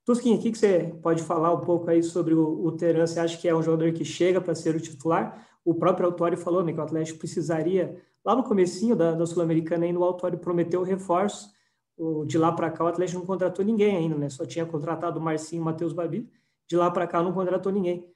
Tusquinha, 0.06 0.38
o 0.38 0.42
que, 0.42 0.56
você 0.56 0.96
pode 1.02 1.22
falar 1.24 1.54
um 1.54 1.62
pouco 1.62 1.90
aí 1.90 2.02
sobre 2.02 2.34
o, 2.34 2.66
o 2.66 2.72
Teran? 2.72 3.06
Você 3.06 3.20
acha 3.20 3.38
que 3.38 3.48
é 3.48 3.56
um 3.56 3.62
jogador 3.62 3.92
que 3.92 4.06
chega 4.06 4.40
para 4.40 4.56
ser 4.56 4.76
o 4.76 4.80
titular? 4.80 5.48
O 5.66 5.76
próprio 5.76 6.06
Autori 6.08 6.38
falou 6.38 6.64
né, 6.64 6.72
que 6.72 6.80
o 6.80 6.84
Atlético 6.84 7.20
precisaria 7.20 8.02
Lá 8.24 8.36
no 8.36 8.44
comecinho 8.44 8.96
da, 8.96 9.14
da 9.14 9.26
Sul-Americana, 9.26 9.86
ainda 9.86 10.00
o 10.00 10.04
Autório 10.04 10.38
prometeu 10.38 10.84
reforço. 10.84 11.52
O, 11.98 12.26
de 12.26 12.38
lá 12.38 12.52
para 12.52 12.70
cá, 12.70 12.84
o 12.84 12.88
Atlético 12.88 13.20
não 13.20 13.26
contratou 13.26 13.64
ninguém 13.64 13.96
ainda, 13.96 14.16
né? 14.16 14.30
Só 14.30 14.46
tinha 14.46 14.66
contratado 14.66 15.20
o 15.20 15.22
Marcinho 15.22 15.60
e 15.60 15.64
o 15.64 15.66
Matheus 15.66 15.94
Babi. 15.94 16.30
De 16.68 16.76
lá 16.76 16.92
para 16.92 17.08
cá, 17.08 17.24
não 17.24 17.34
contratou 17.34 17.72
ninguém. 17.72 18.08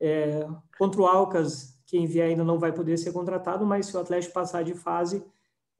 É, 0.00 0.46
contra 0.78 1.00
o 1.00 1.06
Alcas, 1.06 1.77
quem 1.88 2.06
vier 2.06 2.28
ainda 2.28 2.44
não 2.44 2.58
vai 2.58 2.70
poder 2.70 2.98
ser 2.98 3.12
contratado, 3.12 3.66
mas 3.66 3.86
se 3.86 3.96
o 3.96 4.00
Atlético 4.00 4.34
passar 4.34 4.62
de 4.62 4.74
fase, 4.74 5.24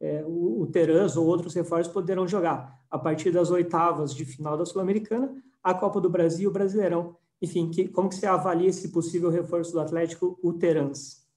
é, 0.00 0.24
o, 0.26 0.62
o 0.62 0.68
ou 1.16 1.26
outros 1.26 1.54
reforços 1.54 1.92
poderão 1.92 2.26
jogar 2.26 2.80
a 2.90 2.98
partir 2.98 3.30
das 3.30 3.50
oitavas 3.50 4.14
de 4.14 4.24
final 4.24 4.56
da 4.56 4.64
Sul-Americana, 4.64 5.30
a 5.62 5.74
Copa 5.74 6.00
do 6.00 6.08
Brasil 6.08 6.44
e 6.44 6.46
o 6.46 6.52
Brasileirão. 6.52 7.14
Enfim, 7.42 7.70
que, 7.70 7.86
como 7.88 8.08
que 8.08 8.14
você 8.14 8.26
avalia 8.26 8.68
esse 8.68 8.90
possível 8.90 9.30
reforço 9.30 9.72
do 9.72 9.80
Atlético, 9.80 10.38
o 10.42 10.52
Terans? 10.54 11.28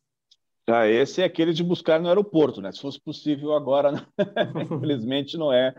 Ah, 0.67 0.87
esse 0.87 1.21
é 1.21 1.25
aquele 1.25 1.53
de 1.53 1.63
buscar 1.63 1.99
no 1.99 2.07
aeroporto, 2.07 2.61
né? 2.61 2.71
Se 2.71 2.81
fosse 2.81 2.99
possível 2.99 3.53
agora, 3.53 3.91
né? 3.91 4.05
infelizmente 4.71 5.37
não 5.37 5.51
é 5.51 5.75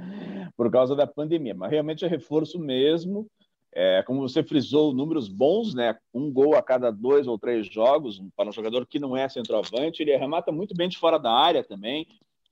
por 0.54 0.70
causa 0.70 0.94
da 0.94 1.06
pandemia, 1.06 1.54
mas 1.54 1.70
realmente 1.70 2.04
é 2.04 2.08
reforço 2.08 2.58
mesmo. 2.58 3.26
É, 3.74 4.02
como 4.02 4.20
você 4.20 4.42
frisou, 4.42 4.92
números 4.92 5.28
bons, 5.28 5.74
né? 5.74 5.98
Um 6.12 6.30
gol 6.30 6.54
a 6.54 6.62
cada 6.62 6.90
dois 6.90 7.26
ou 7.26 7.38
três 7.38 7.66
jogos 7.66 8.22
para 8.36 8.48
um 8.48 8.52
jogador 8.52 8.86
que 8.86 8.98
não 8.98 9.16
é 9.16 9.28
centroavante. 9.28 10.02
Ele 10.02 10.16
remata 10.16 10.52
muito 10.52 10.74
bem 10.74 10.88
de 10.88 10.98
fora 10.98 11.18
da 11.18 11.32
área 11.32 11.64
também, 11.64 12.06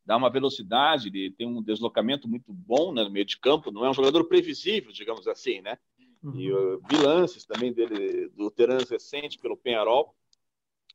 dá 0.05 0.17
uma 0.17 0.31
velocidade, 0.31 1.09
ele 1.09 1.31
tem 1.31 1.47
um 1.47 1.63
deslocamento 1.63 2.27
muito 2.27 2.53
bom 2.53 2.93
né, 2.93 3.03
no 3.05 3.11
meio 3.11 3.27
de 3.27 3.39
campo. 3.39 3.71
Não 3.71 3.85
é 3.85 3.91
um 3.91 3.95
jogador 3.95 4.25
previsível, 4.25 4.93
digamos 4.93 5.29
assim, 5.29 5.61
né? 5.61 5.77
Uhum. 6.23 6.37
E 6.37 6.53
uh, 6.53 6.81
bilances 6.89 7.45
também 7.45 7.73
dele 7.73 8.29
do 8.31 8.51
Terans 8.51 8.89
recente 8.89 9.39
pelo 9.39 9.57
Penharol 9.57 10.15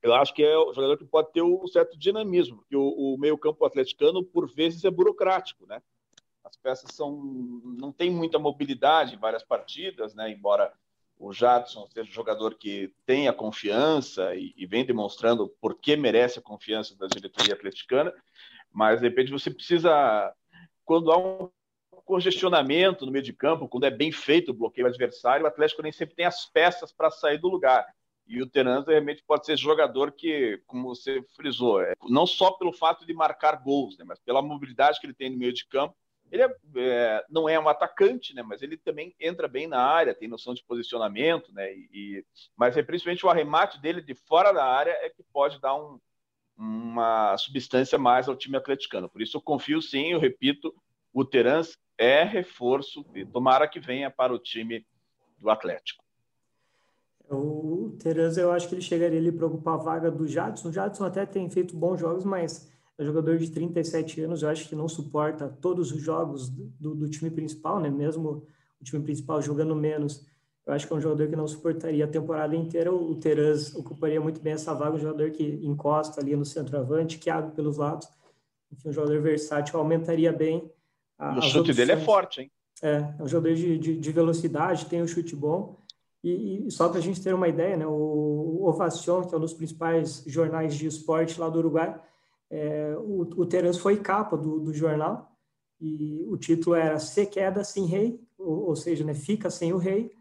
eu 0.06 0.14
acho 0.14 0.36
que 0.36 0.44
é 0.44 0.56
o 0.56 0.72
jogador 0.72 0.98
que 0.98 1.06
pode 1.06 1.32
ter 1.32 1.42
um 1.42 1.66
certo 1.66 1.98
dinamismo, 1.98 2.58
porque 2.58 2.76
o, 2.76 2.88
o 2.88 3.18
meio-campo 3.18 3.66
atleticano, 3.66 4.24
por 4.24 4.48
vezes, 4.54 4.86
é 4.86 4.92
burocrático, 4.92 5.66
né? 5.66 5.82
As 6.46 6.56
peças 6.56 6.92
são, 6.92 7.12
não 7.64 7.92
tem 7.92 8.10
muita 8.12 8.38
mobilidade 8.38 9.16
em 9.16 9.20
várias 9.20 9.44
partidas, 9.44 10.14
né? 10.14 10.30
Embora 10.30 10.72
o 11.18 11.34
Jadson 11.34 11.88
seja 11.88 12.10
um 12.10 12.14
jogador 12.14 12.56
que 12.56 12.94
tem 13.06 13.28
a 13.28 13.34
confiança 13.34 14.36
e, 14.36 14.54
e, 14.56 14.66
vem 14.66 14.86
demonstrando 14.86 15.48
por 15.60 15.76
que 15.76 15.96
merece 15.96 16.40
a 16.40 16.44
confiança 16.44 16.96
da 16.96 17.08
diretoria 17.08 17.54
atleticana, 17.54 18.14
mas 18.72 19.00
de 19.00 19.08
repente 19.08 19.32
você 19.32 19.50
precisa, 19.50 20.34
quando 20.84 21.12
há 21.12 21.18
um 21.18 21.50
congestionamento 22.04 23.06
no 23.06 23.12
meio 23.12 23.24
de 23.24 23.34
campo, 23.34 23.68
quando 23.68 23.86
é 23.86 23.92
bem 23.92 24.12
feito 24.12 24.52
o 24.52 24.54
bloqueio 24.54 24.88
adversário, 24.88 25.46
o 25.46 25.48
Atlético 25.48 25.82
nem 25.82 25.92
sempre 25.92 26.16
tem 26.16 26.26
as 26.26 26.46
peças 26.46 26.92
para 26.92 27.10
sair 27.10 27.40
do 27.40 27.48
lugar. 27.48 27.88
E 28.28 28.42
o 28.42 28.50
Terans 28.50 28.88
realmente 28.88 29.24
pode 29.26 29.46
ser 29.46 29.58
jogador 29.58 30.12
que, 30.12 30.62
como 30.66 30.90
você 30.90 31.24
frisou, 31.36 31.82
é, 31.82 31.94
não 32.10 32.26
só 32.26 32.52
pelo 32.52 32.74
fato 32.74 33.06
de 33.06 33.14
marcar 33.14 33.62
gols, 33.64 33.98
né, 33.98 34.06
mas 34.06 34.20
pela 34.20 34.42
mobilidade 34.42 35.00
que 35.00 35.06
ele 35.06 35.14
tem 35.14 35.30
no 35.30 35.38
meio 35.38 35.54
de 35.54 35.66
campo. 35.68 35.96
Ele 36.32 36.44
é, 36.44 36.56
é, 36.78 37.26
não 37.30 37.48
é 37.48 37.60
um 37.60 37.70
atacante, 37.70 38.34
né, 38.34 38.42
mas 38.42 38.62
ele 38.62 38.78
também 38.78 39.16
entra 39.20 39.48
bem 39.48 39.68
na 39.68 39.80
área, 39.80 40.16
tem 40.16 40.28
noção 40.28 40.54
de 40.54 40.64
posicionamento, 40.64 41.54
né, 41.54 41.72
e, 41.74 42.26
mas 42.58 42.76
é 42.76 42.84
principalmente 42.84 43.26
o 43.26 43.30
arremate 43.30 43.80
dele 43.80 44.02
de 44.02 44.16
fora 44.16 44.52
da 44.52 44.66
área 44.66 44.92
é 44.92 45.10
que 45.10 45.24
pode 45.32 45.60
dar 45.62 45.76
um, 45.76 46.00
uma 46.58 47.38
substância 47.38 47.98
mais 47.98 48.28
ao 48.28 48.36
time 48.36 48.58
atleticano. 48.58 49.10
Por 49.10 49.22
isso 49.22 49.38
eu 49.38 49.42
confio 49.42 49.82
sim, 49.82 50.14
eu 50.14 50.20
repito, 50.20 50.74
o 51.14 51.24
Terans 51.24 51.78
é 51.98 52.24
reforço 52.24 53.06
e 53.14 53.26
tomara 53.26 53.68
que 53.68 53.80
venha 53.80 54.10
para 54.10 54.34
o 54.34 54.40
time 54.40 54.86
do 55.38 55.50
Atlético. 55.50 56.04
O 57.30 57.96
Tereza, 58.00 58.42
eu 58.42 58.52
acho 58.52 58.68
que 58.70 58.76
ele 58.76 58.82
chegaria 58.82 59.18
ali 59.18 59.32
para 59.32 59.48
ocupar 59.48 59.76
a 59.76 59.78
vaga 59.78 60.12
do 60.12 60.28
Jadson. 60.28 60.70
O 60.70 60.72
Jadson 60.72 61.06
até 61.06 61.26
tem 61.26 61.50
feito 61.50 61.76
bons 61.76 62.00
jogos, 62.00 62.24
mas 62.24 62.72
é 62.98 63.04
um 63.04 63.06
jogador 63.06 63.38
de 63.38 63.50
37 63.50 64.22
anos, 64.22 64.42
eu 64.42 64.50
acho 64.50 64.70
que 64.70 64.76
não 64.76 64.88
suporta 64.88 65.50
todos 65.62 65.92
os 65.92 66.02
jogos 66.02 66.50
do, 66.50 66.96
do 66.96 67.10
time 67.10 67.30
principal, 67.30 67.80
né? 67.80 67.90
Mesmo 67.90 68.48
o 68.80 68.84
time 68.84 69.04
principal 69.04 69.42
jogando 69.42 69.76
menos, 69.76 70.26
eu 70.66 70.74
acho 70.74 70.88
que 70.88 70.94
é 70.94 70.96
um 70.96 71.02
jogador 71.02 71.28
que 71.28 71.36
não 71.36 71.48
suportaria 71.48 72.06
a 72.06 72.08
temporada 72.08 72.56
inteira. 72.56 72.92
O 72.92 73.16
Terez 73.16 73.76
ocuparia 73.76 74.20
muito 74.20 74.42
bem 74.42 74.54
essa 74.54 74.74
vaga, 74.74 74.96
um 74.96 75.00
jogador 75.00 75.30
que 75.32 75.44
encosta 75.62 76.20
ali 76.20 76.36
no 76.36 76.46
centroavante, 76.46 77.20
que 77.20 77.30
abre 77.30 77.52
pelos 77.52 77.78
lados. 77.78 78.08
Enfim, 78.72 78.90
um 78.90 78.94
jogador 78.94 79.22
versátil, 79.22 79.78
aumentaria 79.78 80.34
bem. 80.34 80.72
A, 81.20 81.38
o 81.38 81.42
chute 81.42 81.72
dele 81.72 81.92
é 81.92 81.98
forte, 81.98 82.42
hein? 82.42 82.52
É, 82.82 83.14
é 83.20 83.24
um 83.24 83.28
jogador 83.28 83.54
de, 83.56 83.78
de, 83.78 83.98
de 83.98 84.12
velocidade, 84.12 84.88
tem 84.88 85.04
um 85.04 85.08
chute 85.08 85.36
bom. 85.36 85.80
E, 86.24 86.66
e 86.66 86.72
só 86.72 86.90
para 86.90 86.98
a 86.98 87.02
gente 87.02 87.22
ter 87.22 87.34
uma 87.36 87.48
ideia, 87.48 87.78
né, 87.78 87.86
o 87.86 88.66
Ovacion, 88.66 89.24
que 89.24 89.36
é 89.36 89.38
um 89.38 89.42
dos 89.42 89.54
principais 89.54 90.24
jornais 90.26 90.76
de 90.76 90.88
esporte 90.88 91.40
lá 91.40 91.48
do 91.48 91.60
Uruguai, 91.60 91.96
é, 92.50 92.96
o, 92.98 93.22
o 93.22 93.46
Terence 93.46 93.80
foi 93.80 93.98
capa 93.98 94.38
do, 94.38 94.60
do, 94.60 94.74
jornal 94.74 95.32
e 95.80 96.24
o 96.28 96.38
título 96.38 96.76
era 96.76 97.00
Se 97.00 97.26
Queda 97.26 97.64
Sem 97.64 97.86
Rei, 97.86 98.20
ou, 98.38 98.70
ou 98.70 98.76
seja, 98.76 99.04
né, 99.04 99.14
Fica 99.14 99.50
Sem 99.50 99.74
o 99.74 99.78
Rei. 99.78 100.12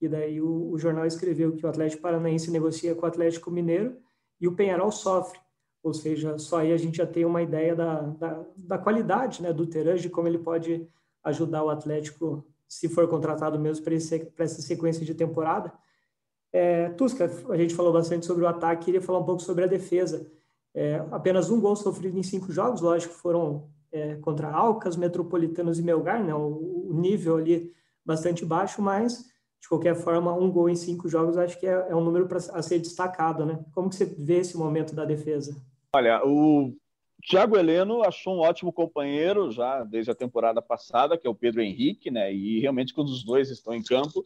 E 0.00 0.08
daí 0.08 0.40
o, 0.40 0.70
o, 0.70 0.78
jornal 0.78 1.06
escreveu 1.06 1.56
que 1.56 1.64
o 1.64 1.68
Atlético 1.68 2.02
Paranaense 2.02 2.50
negocia 2.50 2.94
com 2.94 3.04
o 3.04 3.08
Atlético 3.08 3.50
Mineiro 3.50 3.96
e 4.40 4.46
o 4.46 4.54
Penharol 4.54 4.92
sofre. 4.92 5.38
Ou 5.82 5.92
seja, 5.94 6.38
só 6.38 6.58
aí 6.58 6.72
a 6.72 6.76
gente 6.76 6.98
já 6.98 7.06
tem 7.06 7.24
uma 7.24 7.42
ideia 7.42 7.74
da, 7.74 8.00
da, 8.00 8.46
da 8.56 8.78
qualidade 8.78 9.42
né, 9.42 9.52
do 9.52 9.66
Terence, 9.66 10.02
de 10.02 10.10
como 10.10 10.28
ele 10.28 10.38
pode 10.38 10.88
ajudar 11.24 11.64
o 11.64 11.70
Atlético 11.70 12.44
se 12.68 12.88
for 12.88 13.08
contratado 13.08 13.58
mesmo 13.58 13.84
para 13.84 13.94
essa 13.94 14.62
sequência 14.62 15.04
de 15.04 15.14
temporada. 15.14 15.72
É, 16.52 16.90
Tusca, 16.90 17.30
a 17.48 17.56
gente 17.56 17.74
falou 17.74 17.92
bastante 17.92 18.26
sobre 18.26 18.44
o 18.44 18.48
ataque, 18.48 18.86
queria 18.86 19.00
falar 19.00 19.20
um 19.20 19.24
pouco 19.24 19.42
sobre 19.42 19.64
a 19.64 19.66
defesa. 19.66 20.30
É, 20.78 21.04
apenas 21.10 21.50
um 21.50 21.60
gol 21.60 21.74
sofrido 21.74 22.16
em 22.16 22.22
cinco 22.22 22.52
jogos, 22.52 22.80
lógico, 22.80 23.12
foram 23.12 23.68
é, 23.90 24.14
contra 24.14 24.48
Alcas, 24.48 24.96
Metropolitanos 24.96 25.76
e 25.80 25.82
Melgar, 25.82 26.22
né, 26.22 26.32
o, 26.32 26.86
o, 26.88 26.94
nível 26.94 27.36
ali 27.36 27.72
bastante 28.06 28.44
baixo, 28.44 28.80
mas 28.80 29.24
de 29.60 29.68
qualquer 29.68 29.96
forma, 29.96 30.32
um 30.32 30.48
gol 30.48 30.68
em 30.68 30.76
cinco 30.76 31.08
jogos 31.08 31.36
acho 31.36 31.58
que 31.58 31.66
é, 31.66 31.88
é 31.88 31.96
um 31.96 32.04
número 32.04 32.28
para 32.28 32.38
a 32.38 32.62
ser 32.62 32.78
destacado. 32.78 33.44
Né? 33.44 33.58
Como 33.74 33.88
que 33.88 33.96
você 33.96 34.04
vê 34.04 34.38
esse 34.38 34.56
momento 34.56 34.94
da 34.94 35.04
defesa? 35.04 35.60
Olha, 35.92 36.24
o 36.24 36.72
Thiago 37.28 37.56
Heleno 37.56 38.04
achou 38.04 38.36
um 38.36 38.40
ótimo 38.40 38.72
companheiro 38.72 39.50
já 39.50 39.82
desde 39.82 40.12
a 40.12 40.14
temporada 40.14 40.62
passada, 40.62 41.18
que 41.18 41.26
é 41.26 41.30
o 41.30 41.34
Pedro 41.34 41.60
Henrique, 41.60 42.08
né? 42.08 42.32
E 42.32 42.60
realmente 42.60 42.94
quando 42.94 43.08
os 43.08 43.24
dois 43.24 43.50
estão 43.50 43.74
em 43.74 43.82
campo, 43.82 44.24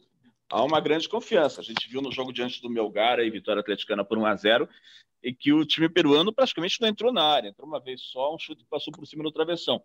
há 0.53 0.63
uma 0.63 0.79
grande 0.79 1.09
confiança. 1.09 1.61
A 1.61 1.63
gente 1.63 1.89
viu 1.89 2.01
no 2.01 2.11
jogo 2.11 2.31
diante 2.31 2.61
do 2.61 2.69
Melgar 2.69 3.19
e 3.19 3.29
Vitória 3.29 3.59
Atleticana 3.59 4.05
por 4.05 4.17
1 4.17 4.25
a 4.25 4.35
0 4.35 4.69
e 5.23 5.33
que 5.33 5.51
o 5.51 5.65
time 5.65 5.89
peruano 5.89 6.31
praticamente 6.31 6.79
não 6.79 6.87
entrou 6.87 7.11
na 7.11 7.23
área, 7.23 7.49
entrou 7.49 7.67
uma 7.67 7.79
vez 7.79 8.01
só, 8.01 8.33
um 8.33 8.37
chute 8.37 8.63
passou 8.69 8.93
por 8.93 9.05
cima 9.07 9.23
do 9.23 9.31
travessão. 9.31 9.81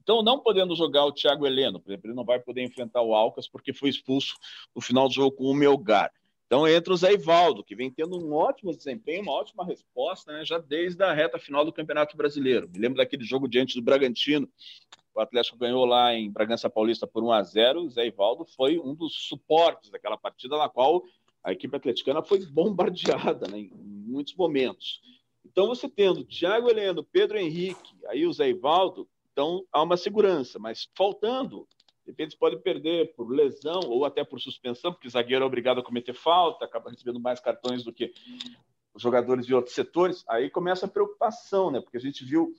Então, 0.00 0.22
não 0.22 0.38
podendo 0.38 0.76
jogar 0.76 1.04
o 1.06 1.12
Thiago 1.12 1.46
Heleno, 1.46 1.80
por 1.80 1.90
exemplo, 1.90 2.08
ele 2.08 2.16
não 2.16 2.24
vai 2.24 2.38
poder 2.38 2.62
enfrentar 2.62 3.02
o 3.02 3.14
Alcas 3.14 3.48
porque 3.48 3.72
foi 3.72 3.88
expulso 3.88 4.36
no 4.74 4.80
final 4.80 5.08
do 5.08 5.14
jogo 5.14 5.34
com 5.34 5.44
o 5.44 5.54
Melgar. 5.54 6.12
Então 6.46 6.68
entra 6.68 6.92
o 6.92 6.96
Zé 6.96 7.14
Ivaldo, 7.14 7.64
que 7.64 7.74
vem 7.74 7.90
tendo 7.90 8.16
um 8.16 8.34
ótimo 8.34 8.76
desempenho, 8.76 9.22
uma 9.22 9.32
ótima 9.32 9.64
resposta, 9.64 10.30
né, 10.30 10.44
já 10.44 10.58
desde 10.58 11.02
a 11.02 11.12
reta 11.12 11.38
final 11.38 11.64
do 11.64 11.72
Campeonato 11.72 12.16
Brasileiro. 12.16 12.68
Me 12.70 12.78
lembro 12.78 12.98
daquele 12.98 13.24
jogo 13.24 13.48
diante 13.48 13.74
do 13.74 13.82
Bragantino, 13.82 14.48
o 15.14 15.20
Atlético 15.20 15.56
ganhou 15.56 15.84
lá 15.84 16.14
em 16.14 16.30
Bragança 16.30 16.68
Paulista 16.68 17.06
por 17.06 17.22
1 17.22 17.32
a 17.32 17.42
0 17.42 17.82
o 17.82 17.90
Zé 17.90 18.06
Ivaldo 18.06 18.44
foi 18.44 18.78
um 18.78 18.94
dos 18.94 19.14
suportes 19.28 19.90
daquela 19.90 20.16
partida 20.16 20.56
na 20.58 20.68
qual 20.68 21.04
a 21.42 21.52
equipe 21.52 21.76
atleticana 21.76 22.22
foi 22.22 22.44
bombardeada 22.46 23.46
né, 23.46 23.58
em 23.58 23.70
muitos 23.74 24.34
momentos. 24.34 25.00
Então, 25.44 25.66
você 25.66 25.88
tendo 25.88 26.24
Thiago 26.24 26.70
Heleno, 26.70 27.04
Pedro 27.04 27.38
Henrique, 27.38 27.94
aí 28.08 28.26
o 28.26 28.32
Zé 28.32 28.48
Ivaldo, 28.48 29.06
então 29.30 29.64
há 29.70 29.82
uma 29.82 29.96
segurança, 29.96 30.58
mas 30.58 30.88
faltando 30.96 31.68
de 32.04 32.10
repente 32.10 32.36
pode 32.36 32.58
perder 32.58 33.14
por 33.14 33.30
lesão 33.30 33.80
ou 33.86 34.04
até 34.04 34.22
por 34.22 34.38
suspensão, 34.38 34.92
porque 34.92 35.08
o 35.08 35.10
zagueiro 35.10 35.42
é 35.42 35.46
obrigado 35.46 35.80
a 35.80 35.82
cometer 35.82 36.12
falta, 36.12 36.64
acaba 36.64 36.90
recebendo 36.90 37.18
mais 37.18 37.40
cartões 37.40 37.82
do 37.82 37.92
que 37.92 38.12
os 38.92 39.02
jogadores 39.02 39.46
de 39.46 39.54
outros 39.54 39.74
setores. 39.74 40.22
Aí 40.28 40.50
começa 40.50 40.84
a 40.84 40.88
preocupação, 40.88 41.70
né? 41.70 41.80
Porque 41.80 41.96
a 41.96 42.00
gente 42.00 42.22
viu 42.22 42.54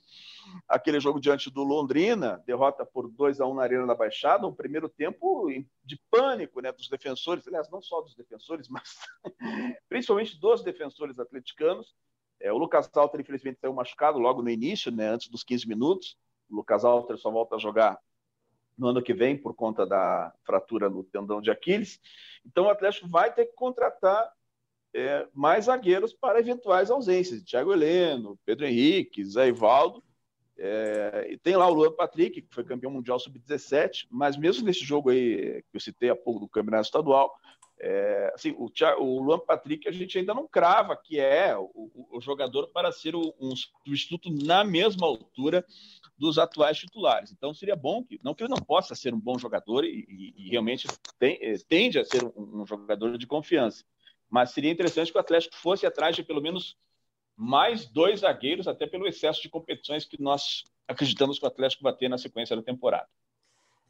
aquele 0.68 1.00
jogo 1.00 1.20
diante 1.20 1.50
do 1.50 1.62
Londrina, 1.62 2.42
derrota 2.46 2.84
por 2.84 3.08
2 3.08 3.40
a 3.40 3.46
1 3.46 3.54
na 3.54 3.62
Arena 3.62 3.86
da 3.86 3.94
Baixada, 3.94 4.46
um 4.46 4.54
primeiro 4.54 4.88
tempo 4.88 5.48
de 5.84 6.00
pânico, 6.10 6.60
né, 6.60 6.72
dos 6.72 6.88
defensores, 6.88 7.46
aliás, 7.46 7.70
não 7.70 7.80
só 7.80 8.00
dos 8.00 8.14
defensores, 8.14 8.68
mas 8.70 8.96
principalmente 9.88 10.38
dos 10.38 10.62
defensores 10.62 11.18
atleticanos. 11.18 11.94
É, 12.40 12.52
o 12.52 12.58
Lucas 12.58 12.90
Alter, 12.94 13.20
infelizmente, 13.20 13.60
saiu 13.60 13.72
machucado 13.72 14.18
logo 14.18 14.42
no 14.42 14.50
início, 14.50 14.92
né, 14.92 15.08
antes 15.08 15.28
dos 15.28 15.42
15 15.42 15.66
minutos. 15.66 16.16
O 16.50 16.56
Lucas 16.56 16.84
Alter 16.84 17.16
só 17.16 17.30
volta 17.30 17.56
a 17.56 17.58
jogar 17.58 17.98
no 18.76 18.88
ano 18.88 19.02
que 19.02 19.14
vem 19.14 19.36
por 19.36 19.54
conta 19.54 19.86
da 19.86 20.32
fratura 20.44 20.90
no 20.90 21.02
tendão 21.02 21.40
de 21.40 21.50
Aquiles. 21.50 22.00
Então 22.44 22.64
o 22.64 22.70
Atlético 22.70 23.08
vai 23.08 23.32
ter 23.32 23.46
que 23.46 23.54
contratar 23.54 24.30
é, 24.94 25.26
mais 25.34 25.66
zagueiros 25.66 26.12
para 26.12 26.40
eventuais 26.40 26.90
ausências. 26.90 27.42
Thiago 27.42 27.72
Heleno, 27.72 28.38
Pedro 28.44 28.66
Henrique, 28.66 29.24
Zé 29.24 29.48
Ivaldo. 29.48 30.02
É, 30.58 31.28
e 31.30 31.36
tem 31.36 31.54
lá 31.54 31.68
o 31.68 31.74
Luan 31.74 31.92
Patrick, 31.92 32.40
que 32.40 32.54
foi 32.54 32.64
campeão 32.64 32.90
mundial 32.90 33.18
sub-17, 33.18 34.06
mas 34.10 34.36
mesmo 34.36 34.64
nesse 34.64 34.84
jogo 34.84 35.10
aí 35.10 35.62
que 35.70 35.76
eu 35.76 35.80
citei 35.80 36.08
há 36.08 36.16
pouco 36.16 36.40
do 36.40 36.48
Campeonato 36.48 36.86
Estadual, 36.86 37.38
é, 37.78 38.32
assim, 38.34 38.52
o, 38.52 38.70
o, 38.98 39.22
Luan 39.22 39.38
Patrick 39.38 39.86
a 39.86 39.92
gente 39.92 40.18
ainda 40.18 40.32
não 40.32 40.48
crava 40.48 40.96
que 40.96 41.20
é 41.20 41.54
o, 41.56 41.70
o, 41.74 42.16
o 42.16 42.20
jogador 42.22 42.68
para 42.68 42.90
ser 42.90 43.14
um 43.14 43.54
substituto 43.54 44.30
na 44.32 44.64
mesma 44.64 45.06
altura 45.06 45.64
dos 46.16 46.38
atuais 46.38 46.78
titulares. 46.78 47.30
Então 47.32 47.52
seria 47.52 47.76
bom 47.76 48.02
que, 48.02 48.18
não 48.22 48.34
que 48.34 48.42
ele 48.42 48.50
não 48.50 48.64
possa 48.64 48.94
ser 48.94 49.12
um 49.12 49.20
bom 49.20 49.38
jogador 49.38 49.84
e, 49.84 50.06
e, 50.08 50.46
e 50.46 50.50
realmente 50.50 50.88
tem, 51.18 51.38
eh, 51.42 51.56
tende 51.68 51.98
a 51.98 52.04
ser 52.04 52.24
um, 52.24 52.62
um, 52.62 52.66
jogador 52.66 53.18
de 53.18 53.26
confiança, 53.26 53.84
mas 54.30 54.52
seria 54.52 54.70
interessante 54.70 55.12
que 55.12 55.18
o 55.18 55.20
Atlético 55.20 55.56
fosse 55.56 55.84
atrás 55.84 56.16
de 56.16 56.22
pelo 56.22 56.40
menos 56.40 56.78
mais 57.36 57.86
dois 57.86 58.20
zagueiros, 58.20 58.66
até 58.66 58.86
pelo 58.86 59.06
excesso 59.06 59.42
de 59.42 59.48
competições 59.48 60.04
que 60.04 60.20
nós 60.20 60.64
acreditamos 60.88 61.38
que 61.38 61.44
o 61.44 61.48
Atlético 61.48 61.82
vai 61.82 61.92
ter 61.94 62.08
na 62.08 62.16
sequência 62.16 62.56
da 62.56 62.62
temporada. 62.62 63.08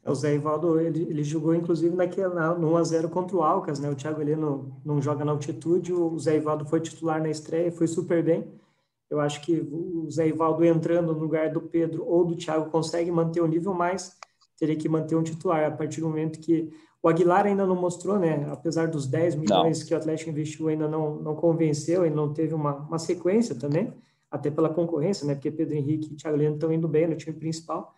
O 0.05 0.15
Zé 0.15 0.35
Ivaldo, 0.35 0.79
ele, 0.79 1.03
ele 1.03 1.23
jogou 1.23 1.53
inclusive 1.53 1.95
naquela, 1.95 2.55
no 2.55 2.71
1x0 2.71 3.09
contra 3.09 3.35
o 3.35 3.43
Alcas, 3.43 3.79
né? 3.79 3.89
O 3.89 3.95
Thiago 3.95 4.21
ele 4.21 4.35
não, 4.35 4.79
não 4.85 5.01
joga 5.01 5.25
na 5.25 5.31
altitude, 5.31 5.91
o 5.91 6.17
Zé 6.17 6.37
Ivaldo 6.37 6.65
foi 6.65 6.79
titular 6.79 7.21
na 7.21 7.29
estreia, 7.29 7.71
foi 7.71 7.87
super 7.87 8.23
bem. 8.23 8.47
Eu 9.09 9.19
acho 9.19 9.41
que 9.41 9.59
o 9.59 10.09
Zé 10.09 10.27
Ivaldo 10.27 10.63
entrando 10.65 11.13
no 11.13 11.19
lugar 11.19 11.51
do 11.51 11.61
Pedro 11.61 12.05
ou 12.05 12.25
do 12.25 12.35
Thiago 12.35 12.69
consegue 12.69 13.11
manter 13.11 13.41
o 13.41 13.47
nível, 13.47 13.73
mas 13.73 14.17
teria 14.57 14.75
que 14.75 14.89
manter 14.89 15.15
um 15.15 15.23
titular 15.23 15.65
a 15.65 15.71
partir 15.71 16.01
do 16.01 16.07
momento 16.07 16.39
que 16.39 16.69
o 17.01 17.09
Aguilar 17.09 17.45
ainda 17.45 17.65
não 17.65 17.75
mostrou, 17.75 18.17
né? 18.17 18.47
Apesar 18.51 18.87
dos 18.87 19.07
10 19.07 19.35
milhões 19.35 19.79
não. 19.79 19.87
que 19.87 19.93
o 19.93 19.97
Atlético 19.97 20.29
investiu, 20.29 20.67
ainda 20.67 20.87
não, 20.87 21.15
não 21.15 21.35
convenceu 21.35 22.05
e 22.05 22.09
não 22.09 22.33
teve 22.33 22.53
uma, 22.53 22.75
uma 22.75 22.99
sequência 22.99 23.55
também, 23.55 23.93
até 24.29 24.49
pela 24.49 24.69
concorrência, 24.69 25.25
né? 25.25 25.35
Porque 25.35 25.51
Pedro 25.51 25.75
Henrique 25.75 26.13
e 26.13 26.15
Thiago 26.15 26.37
Leandro 26.37 26.57
estão 26.57 26.73
indo 26.73 26.87
bem 26.87 27.07
no 27.07 27.15
time 27.15 27.37
principal. 27.37 27.95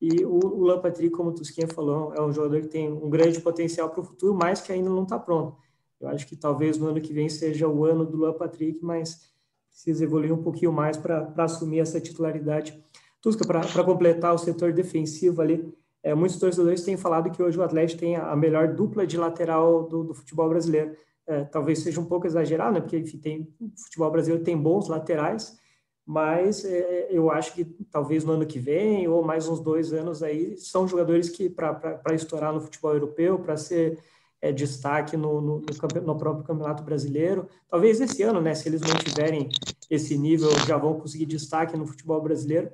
E 0.00 0.24
o, 0.24 0.38
o 0.38 0.62
Lampatri, 0.62 1.08
como 1.08 1.30
o 1.30 1.32
Tusquinha 1.32 1.66
falou, 1.66 2.12
é 2.14 2.20
um 2.20 2.32
jogador 2.32 2.60
que 2.60 2.68
tem 2.68 2.92
um 2.92 3.08
grande 3.08 3.40
potencial 3.40 3.88
para 3.88 4.00
o 4.00 4.04
futuro, 4.04 4.34
mas 4.34 4.60
que 4.60 4.72
ainda 4.72 4.90
não 4.90 5.04
está 5.04 5.18
pronto. 5.18 5.56
Eu 6.00 6.08
acho 6.08 6.26
que 6.26 6.36
talvez 6.36 6.76
no 6.76 6.88
ano 6.88 7.00
que 7.00 7.12
vem 7.12 7.28
seja 7.28 7.66
o 7.66 7.84
ano 7.84 8.04
do 8.04 8.16
Luan 8.18 8.34
Patrick, 8.34 8.84
mas 8.84 9.32
precisa 9.70 10.04
evoluir 10.04 10.32
um 10.32 10.42
pouquinho 10.42 10.72
mais 10.72 10.96
para 10.96 11.32
assumir 11.38 11.78
essa 11.78 12.00
titularidade. 12.00 12.78
Tusca, 13.22 13.46
para 13.46 13.84
completar 13.84 14.34
o 14.34 14.38
setor 14.38 14.72
defensivo 14.72 15.40
ali, 15.40 15.72
é, 16.04 16.14
muitos 16.14 16.38
torcedores 16.38 16.82
têm 16.82 16.98
falado 16.98 17.30
que 17.30 17.42
hoje 17.42 17.58
o 17.58 17.62
Atlético 17.62 18.00
tem 18.00 18.14
a 18.14 18.36
melhor 18.36 18.74
dupla 18.74 19.06
de 19.06 19.16
lateral 19.16 19.84
do, 19.84 20.04
do 20.04 20.14
futebol 20.14 20.50
brasileiro. 20.50 20.94
É, 21.26 21.44
talvez 21.44 21.78
seja 21.78 21.98
um 21.98 22.04
pouco 22.04 22.26
exagerado, 22.26 22.74
né? 22.74 22.80
porque 22.82 22.98
enfim, 22.98 23.16
tem, 23.16 23.54
o 23.58 23.72
futebol 23.74 24.10
brasileiro 24.10 24.44
tem 24.44 24.54
bons 24.54 24.86
laterais, 24.86 25.58
mas 26.04 26.62
é, 26.66 27.08
eu 27.10 27.30
acho 27.30 27.54
que 27.54 27.64
talvez 27.90 28.22
no 28.22 28.32
ano 28.34 28.44
que 28.44 28.58
vem 28.58 29.08
ou 29.08 29.24
mais 29.24 29.48
uns 29.48 29.60
dois 29.60 29.94
anos 29.94 30.22
aí 30.22 30.58
são 30.58 30.86
jogadores 30.86 31.30
que 31.30 31.48
para 31.48 32.14
estourar 32.14 32.52
no 32.52 32.60
futebol 32.60 32.92
europeu, 32.92 33.38
para 33.38 33.56
ser 33.56 33.98
é, 34.42 34.52
destaque 34.52 35.16
no, 35.16 35.40
no, 35.40 35.60
no, 35.60 36.00
no, 36.02 36.18
próprio 36.18 36.44
Campeonato 36.44 36.82
Brasileiro. 36.82 37.48
Talvez 37.66 37.98
esse 37.98 38.22
ano, 38.22 38.42
né, 38.42 38.54
se 38.54 38.68
eles 38.68 38.82
mantiverem 38.82 39.48
esse 39.88 40.18
nível, 40.18 40.50
já 40.66 40.76
vão 40.76 41.00
conseguir 41.00 41.24
destaque 41.24 41.78
no 41.78 41.86
futebol 41.86 42.20
brasileiro. 42.20 42.70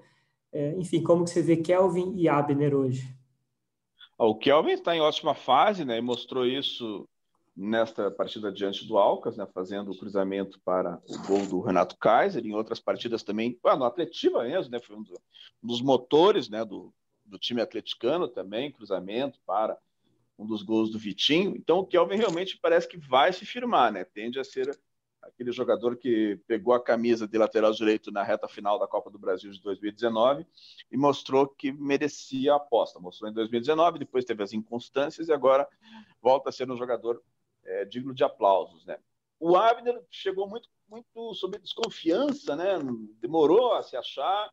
É, 0.52 0.74
enfim, 0.76 1.00
como 1.00 1.22
que 1.22 1.30
você 1.30 1.40
vê 1.40 1.56
Kelvin 1.56 2.14
e 2.16 2.28
Abner 2.28 2.74
hoje? 2.74 3.19
O 4.22 4.34
Kelvin 4.34 4.72
está 4.72 4.94
em 4.94 5.00
ótima 5.00 5.34
fase, 5.34 5.82
né? 5.82 5.96
E 5.96 6.02
mostrou 6.02 6.46
isso 6.46 7.08
nesta 7.56 8.10
partida 8.10 8.52
diante 8.52 8.86
do 8.86 8.98
Alcas, 8.98 9.34
né? 9.34 9.46
Fazendo 9.46 9.90
o 9.90 9.98
cruzamento 9.98 10.60
para 10.60 11.00
o 11.08 11.18
gol 11.26 11.46
do 11.46 11.60
Renato 11.62 11.96
Kaiser. 11.96 12.44
Em 12.44 12.52
outras 12.52 12.78
partidas 12.78 13.22
também, 13.22 13.58
ah, 13.64 13.76
no 13.76 13.84
Atletiva 13.86 14.42
mesmo, 14.44 14.70
né? 14.70 14.78
Foi 14.78 14.94
um, 14.94 15.02
do, 15.02 15.18
dos 15.62 15.80
motores, 15.80 16.50
né? 16.50 16.66
Do, 16.66 16.92
do 17.24 17.38
time 17.38 17.62
atleticano 17.62 18.28
também, 18.28 18.70
cruzamento 18.70 19.40
para 19.46 19.78
um 20.38 20.44
dos 20.44 20.62
gols 20.62 20.90
do 20.90 20.98
Vitinho. 20.98 21.56
Então 21.56 21.78
o 21.78 21.86
Kelvin 21.86 22.16
realmente 22.16 22.58
parece 22.60 22.86
que 22.86 22.98
vai 22.98 23.32
se 23.32 23.46
firmar, 23.46 23.90
né? 23.90 24.04
Tende 24.04 24.38
a 24.38 24.44
ser 24.44 24.78
aquele 25.30 25.52
jogador 25.52 25.96
que 25.96 26.38
pegou 26.46 26.74
a 26.74 26.82
camisa 26.82 27.26
de 27.26 27.38
lateral 27.38 27.72
direito 27.72 28.10
na 28.10 28.22
reta 28.22 28.48
final 28.48 28.78
da 28.78 28.86
Copa 28.86 29.10
do 29.10 29.18
Brasil 29.18 29.50
de 29.50 29.60
2019 29.62 30.46
e 30.90 30.96
mostrou 30.96 31.46
que 31.46 31.72
merecia 31.72 32.52
a 32.52 32.56
aposta. 32.56 32.98
Mostrou 32.98 33.30
em 33.30 33.34
2019, 33.34 33.98
depois 33.98 34.24
teve 34.24 34.42
as 34.42 34.52
inconstâncias 34.52 35.28
e 35.28 35.32
agora 35.32 35.66
volta 36.20 36.50
a 36.50 36.52
ser 36.52 36.70
um 36.70 36.76
jogador 36.76 37.22
é, 37.64 37.84
digno 37.84 38.14
de 38.14 38.24
aplausos, 38.24 38.84
né? 38.84 38.98
O 39.38 39.56
Abner 39.56 39.98
chegou 40.10 40.46
muito, 40.46 40.68
muito 40.88 41.34
sob 41.34 41.58
desconfiança, 41.58 42.54
né? 42.54 42.78
Demorou 43.20 43.74
a 43.74 43.82
se 43.82 43.96
achar 43.96 44.50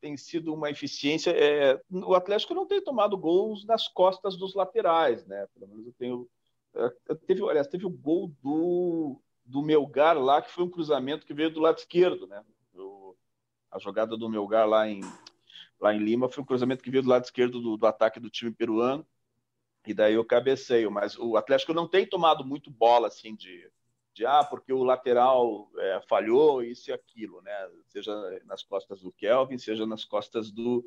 tem 0.00 0.16
sido 0.16 0.54
uma 0.54 0.70
eficiência. 0.70 1.30
É, 1.30 1.80
o 1.90 2.14
Atlético 2.14 2.54
não 2.54 2.66
tem 2.66 2.82
tomado 2.82 3.16
gols 3.16 3.64
nas 3.64 3.86
costas 3.86 4.36
dos 4.36 4.54
laterais, 4.54 5.26
né? 5.26 5.46
Pelo 5.54 5.68
menos 5.68 5.86
eu 5.86 5.92
tenho. 5.98 6.28
Eu 7.06 7.16
teve, 7.16 7.42
aliás, 7.48 7.66
teve 7.66 7.84
o 7.84 7.90
gol 7.90 8.32
do, 8.42 9.20
do 9.50 9.62
Melgar 9.62 10.16
lá, 10.18 10.40
que 10.40 10.50
foi 10.50 10.64
um 10.64 10.70
cruzamento 10.70 11.26
que 11.26 11.34
veio 11.34 11.50
do 11.50 11.60
lado 11.60 11.78
esquerdo, 11.78 12.26
né? 12.26 12.44
A 13.70 13.78
jogada 13.78 14.16
do 14.16 14.28
Melgar 14.28 14.68
lá 14.68 14.88
em, 14.88 15.00
lá 15.80 15.94
em 15.94 15.98
Lima 15.98 16.28
foi 16.28 16.42
um 16.42 16.46
cruzamento 16.46 16.82
que 16.82 16.90
veio 16.90 17.02
do 17.02 17.08
lado 17.08 17.24
esquerdo 17.24 17.60
do, 17.60 17.76
do 17.76 17.86
ataque 17.86 18.18
do 18.18 18.30
time 18.30 18.50
peruano. 18.50 19.06
E 19.86 19.94
daí 19.94 20.14
eu 20.14 20.24
cabeceio, 20.24 20.90
mas 20.90 21.16
o 21.16 21.36
Atlético 21.36 21.72
não 21.72 21.88
tem 21.88 22.06
tomado 22.06 22.44
muito 22.44 22.70
bola 22.70 23.08
assim 23.08 23.34
de 23.34 23.70
de 24.12 24.26
ah, 24.26 24.44
porque 24.44 24.72
o 24.72 24.82
lateral 24.82 25.70
é, 25.78 26.00
falhou, 26.08 26.62
isso 26.62 26.90
e 26.90 26.92
aquilo, 26.92 27.40
né? 27.42 27.70
Seja 27.86 28.12
nas 28.44 28.62
costas 28.62 29.00
do 29.00 29.12
Kelvin, 29.12 29.56
seja 29.56 29.86
nas 29.86 30.04
costas 30.04 30.50
do, 30.50 30.84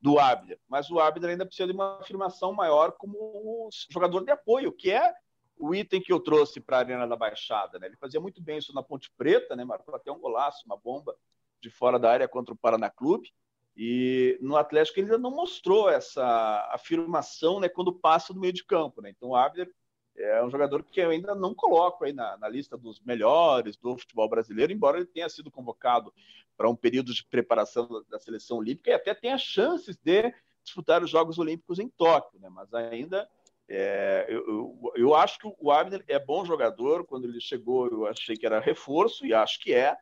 do 0.00 0.18
Abner. 0.18 0.60
Mas 0.68 0.90
o 0.90 1.00
Abner 1.00 1.30
ainda 1.30 1.46
precisa 1.46 1.66
de 1.66 1.72
uma 1.72 1.98
afirmação 2.00 2.52
maior 2.52 2.92
como 2.92 3.68
jogador 3.90 4.24
de 4.24 4.30
apoio, 4.30 4.72
que 4.72 4.90
é 4.90 5.12
o 5.56 5.74
item 5.74 6.00
que 6.00 6.12
eu 6.12 6.20
trouxe 6.20 6.60
para 6.60 6.78
a 6.78 6.80
Arena 6.80 7.06
da 7.06 7.16
Baixada. 7.16 7.78
Né? 7.78 7.86
Ele 7.86 7.96
fazia 7.96 8.20
muito 8.20 8.40
bem 8.42 8.58
isso 8.58 8.74
na 8.74 8.82
Ponte 8.82 9.10
Preta, 9.16 9.54
né? 9.54 9.64
marcou 9.64 9.94
até 9.94 10.10
um 10.10 10.18
golaço, 10.18 10.64
uma 10.66 10.76
bomba 10.76 11.16
de 11.60 11.70
fora 11.70 11.98
da 11.98 12.10
área 12.10 12.28
contra 12.28 12.52
o 12.52 12.56
Paraná 12.56 12.90
Clube. 12.90 13.32
E 13.76 14.38
no 14.40 14.56
Atlético 14.56 15.00
ele 15.00 15.06
ainda 15.06 15.18
não 15.18 15.30
mostrou 15.30 15.88
essa 15.88 16.68
afirmação 16.72 17.58
né, 17.58 17.68
quando 17.68 17.92
passa 17.92 18.32
do 18.32 18.40
meio 18.40 18.52
de 18.52 18.64
campo. 18.64 19.02
Né? 19.02 19.10
Então 19.10 19.30
o 19.30 19.36
Abner 19.36 19.68
é 20.16 20.44
um 20.44 20.50
jogador 20.50 20.84
que 20.84 21.00
eu 21.00 21.10
ainda 21.10 21.34
não 21.34 21.54
coloco 21.54 22.04
aí 22.04 22.12
na, 22.12 22.36
na, 22.36 22.48
lista 22.48 22.76
dos 22.76 23.00
melhores 23.00 23.76
do 23.76 23.98
futebol 23.98 24.28
brasileiro, 24.28 24.72
embora 24.72 24.98
ele 24.98 25.06
tenha 25.06 25.28
sido 25.28 25.50
convocado 25.50 26.14
para 26.56 26.70
um 26.70 26.76
período 26.76 27.12
de 27.12 27.24
preparação 27.24 27.88
da, 27.88 28.00
da, 28.10 28.18
seleção 28.20 28.58
olímpica 28.58 28.90
e 28.90 28.94
até 28.94 29.12
tenha 29.12 29.36
chances 29.36 29.96
de 29.96 30.32
disputar 30.62 31.02
os 31.02 31.10
Jogos 31.10 31.38
Olímpicos 31.38 31.80
em 31.80 31.88
Tóquio, 31.88 32.38
né? 32.40 32.48
Mas 32.48 32.72
ainda 32.72 33.28
é, 33.68 34.26
eu, 34.28 34.46
eu, 34.46 34.92
eu, 34.96 35.14
acho 35.14 35.38
que 35.38 35.50
o 35.58 35.70
Abner 35.70 36.04
é 36.06 36.18
bom 36.18 36.44
jogador. 36.44 37.04
Quando 37.06 37.26
ele 37.26 37.40
chegou, 37.40 37.88
eu 37.88 38.06
achei 38.06 38.36
que 38.36 38.44
era 38.44 38.60
reforço 38.60 39.24
e 39.26 39.32
acho 39.32 39.60
que 39.60 39.72
é, 39.72 39.96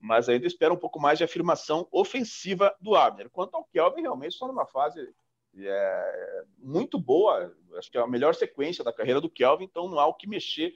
mas 0.00 0.28
ainda 0.28 0.46
espero 0.46 0.74
um 0.74 0.78
pouco 0.78 1.00
mais 1.00 1.18
de 1.18 1.24
afirmação 1.24 1.88
ofensiva 1.90 2.74
do 2.80 2.94
Abner. 2.94 3.28
Quanto 3.30 3.56
ao 3.56 3.64
Kelvin, 3.64 4.02
realmente 4.02 4.32
está 4.32 4.46
numa 4.46 4.66
fase 4.66 5.12
é 5.56 6.44
muito 6.58 6.98
boa, 6.98 7.52
acho 7.76 7.90
que 7.90 7.98
é 7.98 8.00
a 8.00 8.06
melhor 8.06 8.34
sequência 8.34 8.84
da 8.84 8.92
carreira 8.92 9.20
do 9.20 9.30
Kelvin, 9.30 9.64
então 9.64 9.88
não 9.88 9.98
há 9.98 10.06
o 10.06 10.14
que 10.14 10.28
mexer 10.28 10.72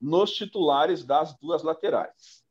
nos 0.00 0.32
titulares 0.32 1.04
das 1.04 1.36
duas 1.38 1.62
laterais. 1.62 2.42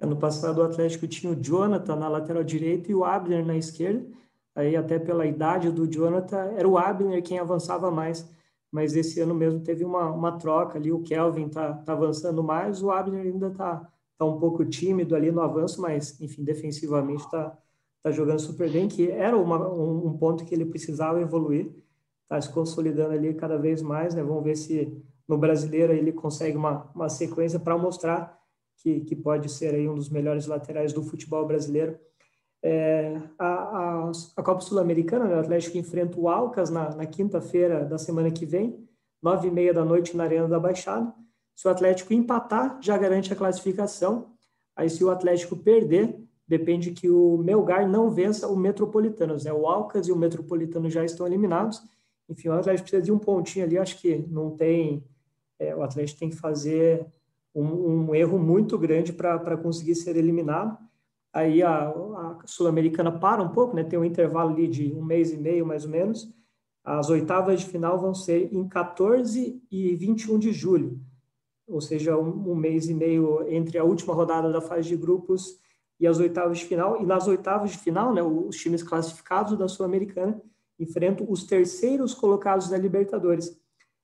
Ano 0.00 0.16
passado 0.16 0.58
o 0.58 0.62
Atlético 0.62 1.08
tinha 1.08 1.32
o 1.32 1.36
Jonathan 1.36 1.96
na 1.96 2.08
lateral 2.08 2.44
direita 2.44 2.90
e 2.90 2.94
o 2.94 3.04
Abner 3.04 3.44
na 3.44 3.56
esquerda, 3.56 4.06
aí 4.54 4.76
até 4.76 4.98
pela 4.98 5.26
idade 5.26 5.70
do 5.70 5.90
Jonathan, 5.90 6.52
era 6.56 6.68
o 6.68 6.78
Abner 6.78 7.22
quem 7.22 7.38
avançava 7.38 7.90
mais, 7.90 8.28
mas 8.70 8.94
esse 8.94 9.20
ano 9.20 9.34
mesmo 9.34 9.60
teve 9.60 9.84
uma, 9.84 10.10
uma 10.10 10.38
troca 10.38 10.78
ali, 10.78 10.92
o 10.92 11.02
Kelvin 11.02 11.46
está 11.46 11.72
tá 11.72 11.92
avançando 11.92 12.42
mais, 12.42 12.82
o 12.82 12.90
Abner 12.90 13.26
ainda 13.26 13.48
está 13.48 13.90
tá 14.18 14.24
um 14.24 14.38
pouco 14.38 14.64
tímido 14.64 15.14
ali 15.14 15.30
no 15.30 15.40
avanço, 15.40 15.80
mas 15.80 16.20
enfim, 16.20 16.44
defensivamente 16.44 17.24
está 17.24 17.56
está 17.98 18.10
jogando 18.12 18.38
super 18.38 18.70
bem, 18.70 18.88
que 18.88 19.10
era 19.10 19.36
uma, 19.36 19.68
um, 19.68 20.06
um, 20.06 20.16
ponto 20.16 20.44
que 20.44 20.54
ele 20.54 20.64
precisava 20.64 21.20
evoluir, 21.20 21.70
está 22.22 22.40
se 22.40 22.52
consolidando 22.52 23.12
ali 23.12 23.34
cada 23.34 23.58
vez 23.58 23.82
mais, 23.82 24.14
né? 24.14 24.22
Vamos 24.22 24.44
ver 24.44 24.56
se 24.56 25.02
no 25.26 25.36
brasileiro 25.36 25.92
ele 25.92 26.12
consegue 26.12 26.56
uma, 26.56 26.90
uma 26.94 27.08
sequência 27.08 27.58
para 27.58 27.76
mostrar 27.76 28.38
que, 28.76 29.00
que 29.00 29.16
pode 29.16 29.50
ser 29.50 29.74
aí 29.74 29.88
um 29.88 29.94
dos 29.94 30.08
melhores 30.08 30.46
laterais 30.46 30.92
do 30.92 31.02
futebol 31.02 31.46
brasileiro. 31.46 31.98
É, 32.62 33.20
a, 33.38 33.46
a, 33.46 34.12
a, 34.36 34.42
Copa 34.42 34.60
Sul-Americana, 34.60 35.26
né, 35.26 35.36
o 35.36 35.40
Atlético 35.40 35.78
enfrenta 35.78 36.18
o 36.18 36.28
Alcas 36.28 36.70
na, 36.70 36.94
na 36.94 37.06
quinta-feira 37.06 37.84
da 37.84 37.98
semana 37.98 38.30
que 38.30 38.44
vem, 38.44 38.88
nove 39.22 39.48
e 39.48 39.50
meia 39.50 39.72
da 39.72 39.84
noite 39.84 40.16
na 40.16 40.24
Arena 40.24 40.48
da 40.48 40.58
Baixada. 40.58 41.12
Se 41.54 41.66
o 41.66 41.70
Atlético 41.70 42.12
empatar, 42.12 42.78
já 42.80 42.96
garante 42.96 43.32
a 43.32 43.36
classificação. 43.36 44.32
Aí, 44.76 44.88
se 44.88 45.02
o 45.02 45.10
Atlético 45.10 45.56
perder, 45.56 46.16
depende 46.46 46.92
que 46.92 47.10
o 47.10 47.36
Melgar 47.38 47.88
não 47.88 48.10
vença 48.10 48.46
o 48.46 48.56
Metropolitano. 48.56 49.36
Né? 49.42 49.52
O 49.52 49.66
Alcas 49.66 50.06
e 50.06 50.12
o 50.12 50.16
Metropolitano 50.16 50.88
já 50.88 51.04
estão 51.04 51.26
eliminados. 51.26 51.82
Enfim, 52.28 52.48
o 52.48 52.52
Atlético 52.52 52.84
precisa 52.84 53.02
de 53.02 53.10
um 53.10 53.18
pontinho 53.18 53.64
ali. 53.64 53.76
Acho 53.76 54.00
que 54.00 54.18
não 54.30 54.52
tem. 54.52 55.04
É, 55.58 55.74
o 55.74 55.82
Atlético 55.82 56.20
tem 56.20 56.30
que 56.30 56.36
fazer 56.36 57.04
um, 57.52 57.64
um 57.64 58.14
erro 58.14 58.38
muito 58.38 58.78
grande 58.78 59.12
para 59.12 59.56
conseguir 59.56 59.96
ser 59.96 60.16
eliminado. 60.16 60.78
Aí 61.38 61.62
a, 61.62 61.88
a 61.88 62.38
Sul-Americana 62.44 63.12
para 63.12 63.40
um 63.40 63.50
pouco, 63.50 63.76
né? 63.76 63.84
tem 63.84 63.96
um 63.96 64.04
intervalo 64.04 64.50
ali 64.50 64.66
de 64.66 64.92
um 64.92 65.04
mês 65.04 65.32
e 65.32 65.36
meio, 65.36 65.64
mais 65.64 65.84
ou 65.84 65.90
menos. 65.90 66.28
As 66.82 67.10
oitavas 67.10 67.60
de 67.60 67.66
final 67.66 67.96
vão 67.96 68.12
ser 68.12 68.52
em 68.52 68.68
14 68.68 69.62
e 69.70 69.94
21 69.94 70.36
de 70.36 70.52
julho, 70.52 70.98
ou 71.64 71.80
seja, 71.80 72.18
um, 72.18 72.50
um 72.50 72.56
mês 72.56 72.88
e 72.88 72.94
meio 72.94 73.46
entre 73.48 73.78
a 73.78 73.84
última 73.84 74.12
rodada 74.14 74.50
da 74.50 74.60
fase 74.60 74.88
de 74.88 74.96
grupos 74.96 75.60
e 76.00 76.08
as 76.08 76.18
oitavas 76.18 76.58
de 76.58 76.64
final. 76.64 77.00
E 77.00 77.06
nas 77.06 77.28
oitavas 77.28 77.70
de 77.70 77.78
final, 77.78 78.12
né, 78.12 78.20
os 78.22 78.56
times 78.56 78.82
classificados 78.82 79.56
da 79.56 79.68
Sul-Americana 79.68 80.42
enfrentam 80.76 81.24
os 81.30 81.44
terceiros 81.44 82.14
colocados 82.14 82.68
da 82.68 82.76
Libertadores. 82.76 83.56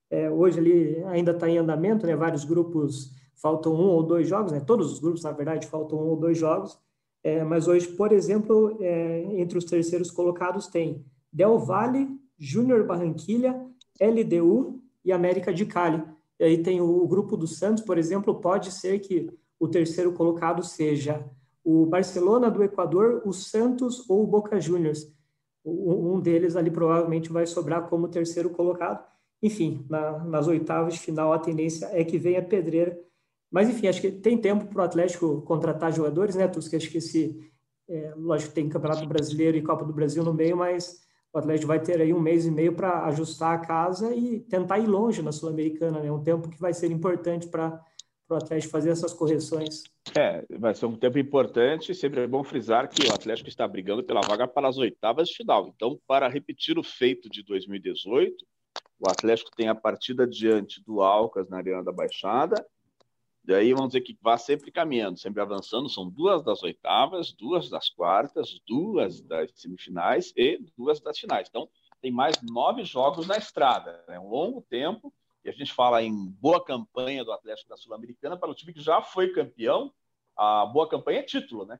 É, 0.08 0.30
hoje 0.30 0.60
ali 0.60 1.02
ainda 1.06 1.32
está 1.32 1.48
em 1.48 1.58
andamento, 1.58 2.06
né, 2.06 2.14
vários 2.14 2.44
grupos 2.44 3.10
faltam 3.34 3.74
um 3.74 3.88
ou 3.88 4.04
dois 4.04 4.28
jogos, 4.28 4.52
né, 4.52 4.60
todos 4.60 4.92
os 4.92 5.00
grupos, 5.00 5.24
na 5.24 5.32
verdade, 5.32 5.66
faltam 5.66 5.98
um 5.98 6.10
ou 6.10 6.16
dois 6.16 6.38
jogos. 6.38 6.78
É, 7.24 7.42
mas 7.42 7.66
hoje, 7.66 7.88
por 7.88 8.12
exemplo, 8.12 8.76
é, 8.80 9.40
entre 9.40 9.56
os 9.56 9.64
terceiros 9.64 10.10
colocados 10.10 10.66
tem 10.66 11.02
Del 11.32 11.58
Valle, 11.58 12.08
Júnior 12.38 12.86
Barranquilha, 12.86 13.66
LDU 13.98 14.82
e 15.02 15.10
América 15.10 15.52
de 15.52 15.64
Cali. 15.64 16.04
E 16.38 16.44
aí 16.44 16.62
tem 16.62 16.82
o, 16.82 17.02
o 17.02 17.08
grupo 17.08 17.34
do 17.34 17.46
Santos, 17.46 17.82
por 17.82 17.96
exemplo, 17.96 18.34
pode 18.40 18.70
ser 18.70 18.98
que 18.98 19.32
o 19.58 19.66
terceiro 19.66 20.12
colocado 20.12 20.62
seja 20.62 21.24
o 21.64 21.86
Barcelona 21.86 22.50
do 22.50 22.62
Equador, 22.62 23.22
o 23.24 23.32
Santos 23.32 24.08
ou 24.08 24.22
o 24.22 24.26
Boca 24.26 24.60
Juniors. 24.60 25.10
Um 25.64 26.20
deles 26.20 26.56
ali 26.56 26.70
provavelmente 26.70 27.32
vai 27.32 27.46
sobrar 27.46 27.88
como 27.88 28.06
terceiro 28.06 28.50
colocado. 28.50 29.02
Enfim, 29.42 29.86
na, 29.88 30.18
nas 30.24 30.46
oitavas 30.46 30.94
de 30.94 31.00
final 31.00 31.32
a 31.32 31.38
tendência 31.38 31.88
é 31.92 32.04
que 32.04 32.18
venha 32.18 32.42
pedreira. 32.42 32.98
Mas 33.54 33.68
enfim, 33.68 33.86
acho 33.86 34.00
que 34.00 34.10
tem 34.10 34.36
tempo 34.36 34.66
para 34.66 34.82
o 34.82 34.84
Atlético 34.84 35.40
contratar 35.42 35.92
jogadores, 35.92 36.34
né, 36.34 36.48
Tusca? 36.48 36.76
Acho 36.76 36.90
que 36.90 36.98
esse, 36.98 37.38
é, 37.88 38.12
lógico 38.16 38.52
tem 38.52 38.68
Campeonato 38.68 39.06
Brasileiro 39.06 39.56
e 39.56 39.62
Copa 39.62 39.84
do 39.84 39.92
Brasil 39.92 40.24
no 40.24 40.34
meio, 40.34 40.56
mas 40.56 41.00
o 41.32 41.38
Atlético 41.38 41.68
vai 41.68 41.78
ter 41.80 42.00
aí 42.00 42.12
um 42.12 42.18
mês 42.18 42.44
e 42.46 42.50
meio 42.50 42.74
para 42.74 43.04
ajustar 43.04 43.54
a 43.54 43.58
casa 43.60 44.12
e 44.12 44.40
tentar 44.40 44.80
ir 44.80 44.88
longe 44.88 45.22
na 45.22 45.30
Sul-Americana, 45.30 46.00
né? 46.00 46.10
Um 46.10 46.20
tempo 46.20 46.48
que 46.48 46.58
vai 46.58 46.74
ser 46.74 46.90
importante 46.90 47.46
para 47.46 47.80
o 48.28 48.34
Atlético 48.34 48.72
fazer 48.72 48.90
essas 48.90 49.12
correções. 49.12 49.84
É, 50.16 50.44
vai 50.58 50.74
ser 50.74 50.86
um 50.86 50.96
tempo 50.96 51.16
importante. 51.16 51.94
Sempre 51.94 52.22
é 52.22 52.26
bom 52.26 52.42
frisar 52.42 52.88
que 52.88 53.06
o 53.06 53.14
Atlético 53.14 53.48
está 53.48 53.68
brigando 53.68 54.02
pela 54.02 54.20
vaga 54.20 54.48
para 54.48 54.66
as 54.66 54.78
oitavas 54.78 55.28
de 55.28 55.36
final. 55.36 55.72
Então, 55.76 55.96
para 56.08 56.26
repetir 56.26 56.76
o 56.76 56.82
feito 56.82 57.30
de 57.30 57.44
2018, 57.44 58.34
o 58.98 59.08
Atlético 59.08 59.52
tem 59.56 59.68
a 59.68 59.76
partida 59.76 60.26
diante 60.26 60.82
do 60.84 61.02
Alcas 61.02 61.48
na 61.48 61.58
Arena 61.58 61.84
da 61.84 61.92
Baixada. 61.92 62.66
Daí 63.44 63.74
vamos 63.74 63.88
dizer 63.88 64.00
que 64.00 64.16
vá 64.22 64.38
sempre 64.38 64.70
caminhando, 64.70 65.18
sempre 65.18 65.42
avançando. 65.42 65.88
São 65.88 66.08
duas 66.08 66.42
das 66.42 66.62
oitavas, 66.62 67.32
duas 67.32 67.68
das 67.68 67.90
quartas, 67.90 68.58
duas 68.66 69.20
das 69.20 69.50
semifinais 69.54 70.32
e 70.36 70.58
duas 70.76 71.00
das 71.00 71.18
finais. 71.18 71.48
Então, 71.48 71.68
tem 72.00 72.10
mais 72.10 72.36
nove 72.42 72.84
jogos 72.84 73.26
na 73.26 73.36
estrada. 73.36 74.02
É 74.08 74.18
um 74.18 74.28
longo 74.28 74.62
tempo 74.62 75.12
e 75.44 75.50
a 75.50 75.52
gente 75.52 75.72
fala 75.72 76.02
em 76.02 76.30
boa 76.40 76.64
campanha 76.64 77.22
do 77.22 77.32
Atlético 77.32 77.68
da 77.68 77.76
Sul-Americana 77.76 78.36
para 78.36 78.50
o 78.50 78.54
time 78.54 78.72
que 78.72 78.80
já 78.80 79.02
foi 79.02 79.30
campeão, 79.30 79.92
a 80.36 80.64
boa 80.64 80.88
campanha 80.88 81.20
é 81.20 81.22
título, 81.22 81.66
né? 81.66 81.78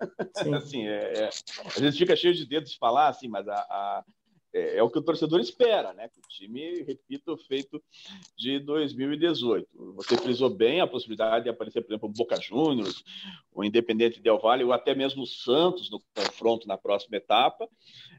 assim, 0.56 0.86
é, 0.88 1.24
é, 1.24 1.28
a 1.28 1.80
gente 1.80 1.96
fica 1.96 2.16
cheio 2.16 2.34
de 2.34 2.44
dedos 2.44 2.72
de 2.72 2.78
falar 2.78 3.06
assim, 3.06 3.28
mas 3.28 3.46
a, 3.46 3.54
a 3.54 4.04
é, 4.52 4.76
é, 4.76 4.82
o 4.82 4.90
que 4.90 4.98
o 4.98 5.02
torcedor 5.02 5.40
espera, 5.40 5.92
né? 5.92 6.08
Que 6.08 6.18
o 6.18 6.28
time 6.28 6.82
repita 6.82 7.32
o 7.32 7.36
feito 7.36 7.82
de 8.36 8.58
2018. 8.60 9.68
Você 9.94 10.16
frisou 10.16 10.50
bem 10.50 10.80
a 10.80 10.86
possibilidade 10.86 11.44
de 11.44 11.50
aparecer, 11.50 11.80
por 11.80 11.92
exemplo, 11.92 12.08
o 12.08 12.12
Boca 12.12 12.40
Juniors, 12.40 13.02
o 13.52 13.64
Independente 13.64 14.20
Del 14.20 14.38
Valle, 14.38 14.64
ou 14.64 14.72
até 14.72 14.94
mesmo 14.94 15.22
o 15.22 15.26
Santos 15.26 15.90
no 15.90 16.00
confronto 16.14 16.68
na 16.68 16.76
próxima 16.76 17.16
etapa. 17.16 17.68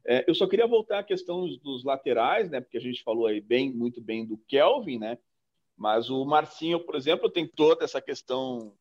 É, 0.05 0.25
eu 0.27 0.33
só 0.33 0.47
queria 0.47 0.67
voltar 0.67 0.99
à 0.99 1.03
questão 1.03 1.47
dos 1.57 1.83
laterais, 1.83 2.49
né? 2.49 2.59
Porque 2.59 2.77
a 2.77 2.81
gente 2.81 3.03
falou 3.03 3.27
aí 3.27 3.39
bem, 3.39 3.71
muito 3.71 4.01
bem 4.01 4.25
do 4.25 4.37
Kelvin, 4.47 4.97
né? 4.97 5.17
Mas 5.77 6.09
o 6.09 6.23
Marcinho, 6.25 6.79
por 6.79 6.95
exemplo, 6.95 7.29
tem 7.29 7.47
toda 7.47 7.83
essa 7.83 8.01
questão 8.01 8.73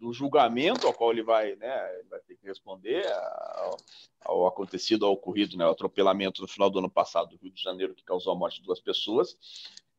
do 0.00 0.14
julgamento 0.14 0.86
ao 0.86 0.94
qual 0.94 1.12
ele 1.12 1.22
vai, 1.22 1.54
né, 1.56 2.02
vai 2.08 2.18
ter 2.20 2.34
que 2.34 2.46
responder 2.46 3.06
ao, 3.06 3.76
ao 4.24 4.46
acontecido, 4.46 5.04
ao 5.04 5.12
ocorrido, 5.12 5.58
né, 5.58 5.66
o 5.66 5.70
atropelamento 5.70 6.40
no 6.40 6.48
final 6.48 6.70
do 6.70 6.78
ano 6.78 6.90
passado 6.90 7.36
do 7.36 7.42
Rio 7.42 7.52
de 7.52 7.62
Janeiro 7.62 7.94
que 7.94 8.02
causou 8.02 8.32
a 8.32 8.36
morte 8.36 8.60
de 8.60 8.66
duas 8.66 8.80
pessoas. 8.80 9.36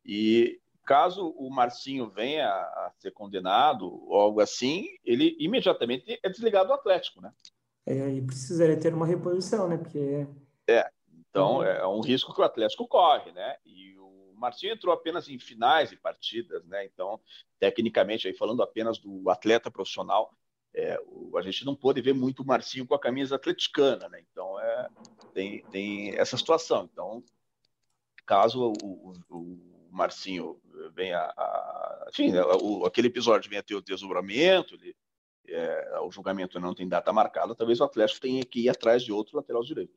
E 0.03 0.59
caso 0.83 1.29
o 1.37 1.51
Marcinho 1.51 2.09
venha 2.09 2.49
a 2.49 2.91
ser 2.97 3.11
condenado 3.11 3.85
ou 4.09 4.19
algo 4.19 4.41
assim, 4.41 4.87
ele 5.05 5.37
imediatamente 5.39 6.19
é 6.23 6.29
desligado 6.29 6.69
do 6.69 6.73
Atlético, 6.73 7.21
né? 7.21 7.31
É, 7.85 8.09
e 8.09 8.21
precisaria 8.23 8.79
ter 8.79 8.93
uma 8.93 9.05
reposição, 9.05 9.67
né? 9.67 9.77
Porque 9.77 10.27
é, 10.67 10.89
então 11.29 11.57
uhum. 11.57 11.63
é 11.63 11.87
um 11.87 12.01
risco 12.01 12.33
que 12.33 12.41
o 12.41 12.43
Atlético 12.43 12.87
corre, 12.87 13.31
né? 13.31 13.55
E 13.63 13.95
Marcinho 14.41 14.73
entrou 14.73 14.93
apenas 14.93 15.29
em 15.29 15.37
finais 15.37 15.91
de 15.91 15.97
partidas, 15.97 16.65
né? 16.65 16.83
Então, 16.85 17.19
tecnicamente, 17.59 18.27
aí 18.27 18.33
falando 18.33 18.63
apenas 18.63 18.97
do 18.97 19.29
atleta 19.29 19.69
profissional, 19.69 20.33
é, 20.73 20.99
o, 21.05 21.37
a 21.37 21.41
gente 21.41 21.63
não 21.65 21.75
pôde 21.75 22.01
ver 22.01 22.13
muito 22.13 22.41
o 22.41 22.45
Marcinho 22.45 22.87
com 22.87 22.95
a 22.95 22.99
camisa 22.99 23.35
atleticana, 23.35 24.09
né? 24.09 24.21
Então, 24.31 24.59
é, 24.59 24.89
tem, 25.33 25.63
tem 25.65 26.17
essa 26.17 26.35
situação. 26.35 26.89
Então, 26.91 27.23
caso 28.25 28.73
o, 28.83 29.13
o, 29.29 29.37
o 29.37 29.89
Marcinho 29.91 30.59
venha 30.93 31.19
a, 31.19 32.07
enfim, 32.09 32.31
né, 32.31 32.41
o, 32.43 32.85
aquele 32.85 33.07
episódio 33.07 33.49
venha 33.49 33.61
ter 33.61 33.75
o 33.75 33.81
desdobramento, 33.81 34.75
ele, 34.75 34.95
é, 35.47 35.99
o 36.01 36.11
julgamento 36.11 36.59
não 36.59 36.73
tem 36.73 36.87
data 36.87 37.11
marcada, 37.11 37.53
talvez 37.53 37.79
o 37.79 37.83
Atlético 37.83 38.21
tenha 38.21 38.45
que 38.45 38.61
ir 38.61 38.69
atrás 38.69 39.03
de 39.03 39.11
outro 39.11 39.37
lateral 39.37 39.63
direito. 39.63 39.93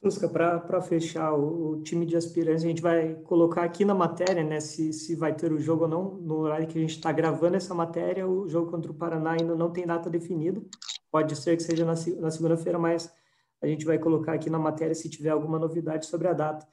Tusca, 0.00 0.28
para 0.28 0.80
fechar 0.80 1.32
o, 1.32 1.70
o, 1.70 1.82
time 1.82 2.06
de 2.06 2.16
aspirantes, 2.16 2.64
a 2.64 2.68
gente 2.68 2.80
vai 2.80 3.14
colocar 3.24 3.64
aqui 3.64 3.84
na 3.84 3.94
matéria, 3.94 4.44
né, 4.44 4.60
se, 4.60 4.92
se 4.92 5.16
vai 5.16 5.34
ter 5.34 5.52
o 5.52 5.58
jogo 5.58 5.84
ou 5.84 5.88
não. 5.88 6.14
No 6.14 6.36
horário 6.36 6.68
que 6.68 6.78
a 6.78 6.80
gente 6.80 6.94
está 6.94 7.10
gravando 7.10 7.56
essa 7.56 7.74
matéria, 7.74 8.26
o 8.26 8.48
jogo 8.48 8.70
contra 8.70 8.92
o 8.92 8.94
Paraná 8.94 9.32
ainda 9.32 9.56
não 9.56 9.72
tem 9.72 9.84
data 9.84 10.08
definida. 10.08 10.62
Pode 11.10 11.34
ser 11.34 11.56
que 11.56 11.64
seja 11.64 11.84
na, 11.84 11.94
na 12.20 12.30
segunda-feira, 12.30 12.78
mas 12.78 13.12
a 13.60 13.66
gente 13.66 13.84
vai 13.84 13.98
colocar 13.98 14.34
aqui 14.34 14.48
na 14.48 14.58
matéria 14.58 14.94
se 14.94 15.08
tiver 15.08 15.30
alguma 15.30 15.58
novidade 15.58 16.06
sobre 16.06 16.28
a 16.28 16.32
data. 16.32 16.66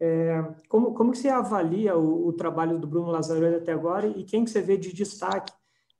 É, 0.00 0.42
como, 0.66 0.94
como 0.94 1.12
que 1.12 1.18
você 1.18 1.28
avalia 1.28 1.94
o, 1.98 2.28
o, 2.28 2.32
trabalho 2.32 2.78
do 2.78 2.86
Bruno 2.86 3.10
Lazzaroni 3.10 3.56
até 3.56 3.72
agora 3.72 4.06
e 4.06 4.24
quem 4.24 4.44
que 4.44 4.50
você 4.50 4.62
vê 4.62 4.78
de 4.78 4.94
destaque? 4.94 5.52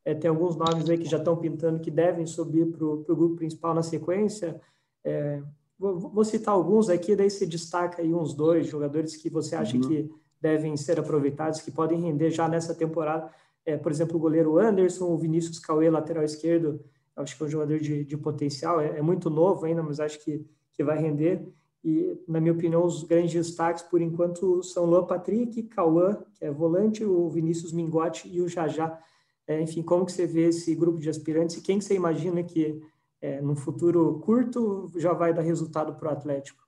É, 0.02 0.14
tem 0.14 0.30
alguns 0.30 0.56
nomes 0.56 0.88
aí 0.88 0.96
que 0.96 1.04
já 1.04 1.18
estão 1.18 1.36
pintando 1.36 1.80
que 1.80 1.90
devem 1.90 2.24
subir 2.24 2.64
para 2.70 2.82
o 2.82 3.04
grupo 3.04 3.36
principal 3.36 3.74
na 3.74 3.82
sequência. 3.82 4.58
É, 5.04 5.42
Vou, 5.80 6.22
citar 6.26 6.52
alguns 6.52 6.90
aqui, 6.90 7.16
daí 7.16 7.30
você 7.30 7.46
destaca 7.46 8.02
aí 8.02 8.12
uns 8.12 8.34
dois 8.34 8.66
jogadores 8.66 9.16
que 9.16 9.30
você 9.30 9.56
acha 9.56 9.76
uhum. 9.76 9.80
que 9.80 10.10
devem 10.38 10.76
ser 10.76 11.00
aproveitados, 11.00 11.62
que 11.62 11.70
podem 11.70 11.98
render 11.98 12.30
já 12.30 12.46
nessa 12.46 12.74
temporada. 12.74 13.32
É, 13.64 13.78
por 13.78 13.90
exemplo, 13.90 14.18
o 14.18 14.20
goleiro 14.20 14.58
Anderson, 14.58 15.06
o 15.06 15.16
Vinícius 15.16 15.58
Cauê, 15.58 15.88
lateral 15.88 16.22
esquerdo, 16.22 16.84
acho 17.16 17.34
que 17.34 17.42
é 17.42 17.46
um 17.46 17.48
jogador 17.48 17.78
de, 17.78 18.04
de 18.04 18.16
potencial, 18.18 18.78
é, 18.78 18.98
é, 18.98 19.00
muito 19.00 19.30
novo 19.30 19.64
ainda, 19.64 19.82
mas 19.82 20.00
acho 20.00 20.22
que, 20.22 20.44
que 20.74 20.84
vai 20.84 20.98
render. 20.98 21.48
E, 21.82 22.14
na 22.28 22.42
minha 22.42 22.52
opinião, 22.52 22.84
os 22.84 23.02
grandes 23.02 23.32
destaques, 23.32 23.82
por 23.82 24.02
enquanto, 24.02 24.62
são 24.62 24.84
Luan 24.84 25.06
Patrick, 25.06 25.62
Cauã, 25.62 26.18
que 26.34 26.44
é 26.44 26.50
volante, 26.50 27.02
o 27.02 27.26
Vinícius 27.30 27.72
Mingotti 27.72 28.28
e 28.28 28.42
o 28.42 28.48
Jajá. 28.48 29.00
É, 29.46 29.58
enfim, 29.62 29.82
como 29.82 30.04
que 30.04 30.12
você 30.12 30.26
vê 30.26 30.48
esse 30.48 30.74
grupo 30.74 31.00
de 31.00 31.08
aspirantes 31.08 31.56
e 31.56 31.62
quem 31.62 31.78
que 31.78 31.86
você 31.86 31.94
imagina 31.94 32.42
que 32.42 32.82
é, 33.20 33.40
no 33.40 33.54
futuro 33.54 34.20
curto 34.20 34.90
já 34.96 35.12
vai 35.12 35.32
dar 35.32 35.42
resultado 35.42 35.94
para 35.94 36.08
o 36.08 36.12
Atlético? 36.12 36.64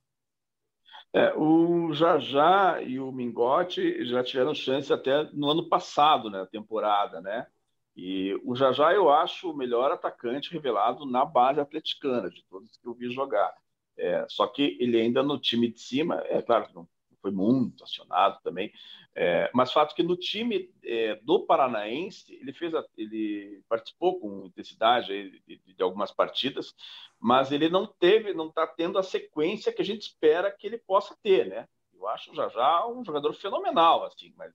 É, 1.15 1.35
o 1.35 1.93
Jajá 1.93 2.81
e 2.83 2.99
o 2.99 3.13
Mingote 3.13 4.05
já 4.07 4.25
tiveram 4.25 4.55
chance 4.55 4.91
até 4.93 5.25
no 5.33 5.51
ano 5.51 5.69
passado, 5.69 6.31
né, 6.31 6.47
temporada, 6.51 7.21
né? 7.21 7.47
E 7.95 8.35
o 8.45 8.57
Jajá 8.57 8.95
eu 8.95 9.11
acho 9.11 9.51
o 9.51 9.57
melhor 9.57 9.93
atacante 9.93 10.51
revelado 10.51 11.05
na 11.05 11.27
base 11.27 11.61
atleticana 11.61 12.31
de 12.31 12.43
todos 12.45 12.79
que 12.79 12.89
eu 12.89 12.95
vi 12.95 13.11
jogar. 13.11 13.55
É, 13.99 14.25
só 14.29 14.47
que 14.47 14.79
ele 14.81 14.99
ainda 14.99 15.23
no 15.23 15.39
time 15.39 15.71
de 15.71 15.79
cima, 15.79 16.23
é 16.27 16.41
claro 16.41 16.67
que 16.67 16.75
não 16.75 16.89
foi 17.21 17.31
muito 17.31 17.85
acionado 17.85 18.41
também, 18.43 18.73
é, 19.15 19.51
mas 19.55 19.73
fato 19.73 19.95
que 19.95 20.03
no 20.03 20.17
time 20.17 20.71
é, 20.83 21.17
do 21.17 21.41
Paranaense 21.47 22.35
ele 22.35 22.53
fez, 22.53 22.75
a, 22.75 22.83
ele 22.97 23.63
participou 23.69 24.19
com 24.19 24.47
intensidade 24.47 25.43
de, 25.47 25.59
de, 25.59 25.72
de, 25.83 25.85
algumas 25.85 26.13
partidas, 26.13 26.75
mas 27.19 27.51
ele 27.53 27.69
não 27.69 27.87
teve, 27.87 28.33
não 28.33 28.49
está 28.49 28.67
tendo 28.67 28.99
a 28.99 29.03
sequência 29.03 29.73
que 29.73 29.83
a 29.83 29.85
gente 29.85 30.03
espera 30.03 30.51
que 30.51 30.67
ele 30.67 30.79
possa 30.79 31.17
ter, 31.23 31.47
né? 31.47 31.69
Eu 31.95 32.09
acho 32.09 32.35
já 32.35 32.49
já 32.49 32.87
um 32.87 33.05
jogador 33.05 33.33
fenomenal, 33.35 34.05
assim, 34.05 34.33
mas 34.37 34.53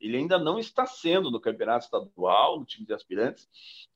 ele 0.00 0.16
ainda 0.16 0.38
não 0.38 0.58
está 0.58 0.84
sendo 0.84 1.30
no 1.30 1.40
campeonato 1.40 1.84
estadual, 1.84 2.58
no 2.58 2.66
time 2.66 2.86
de 2.86 2.92
aspirantes, 2.92 3.48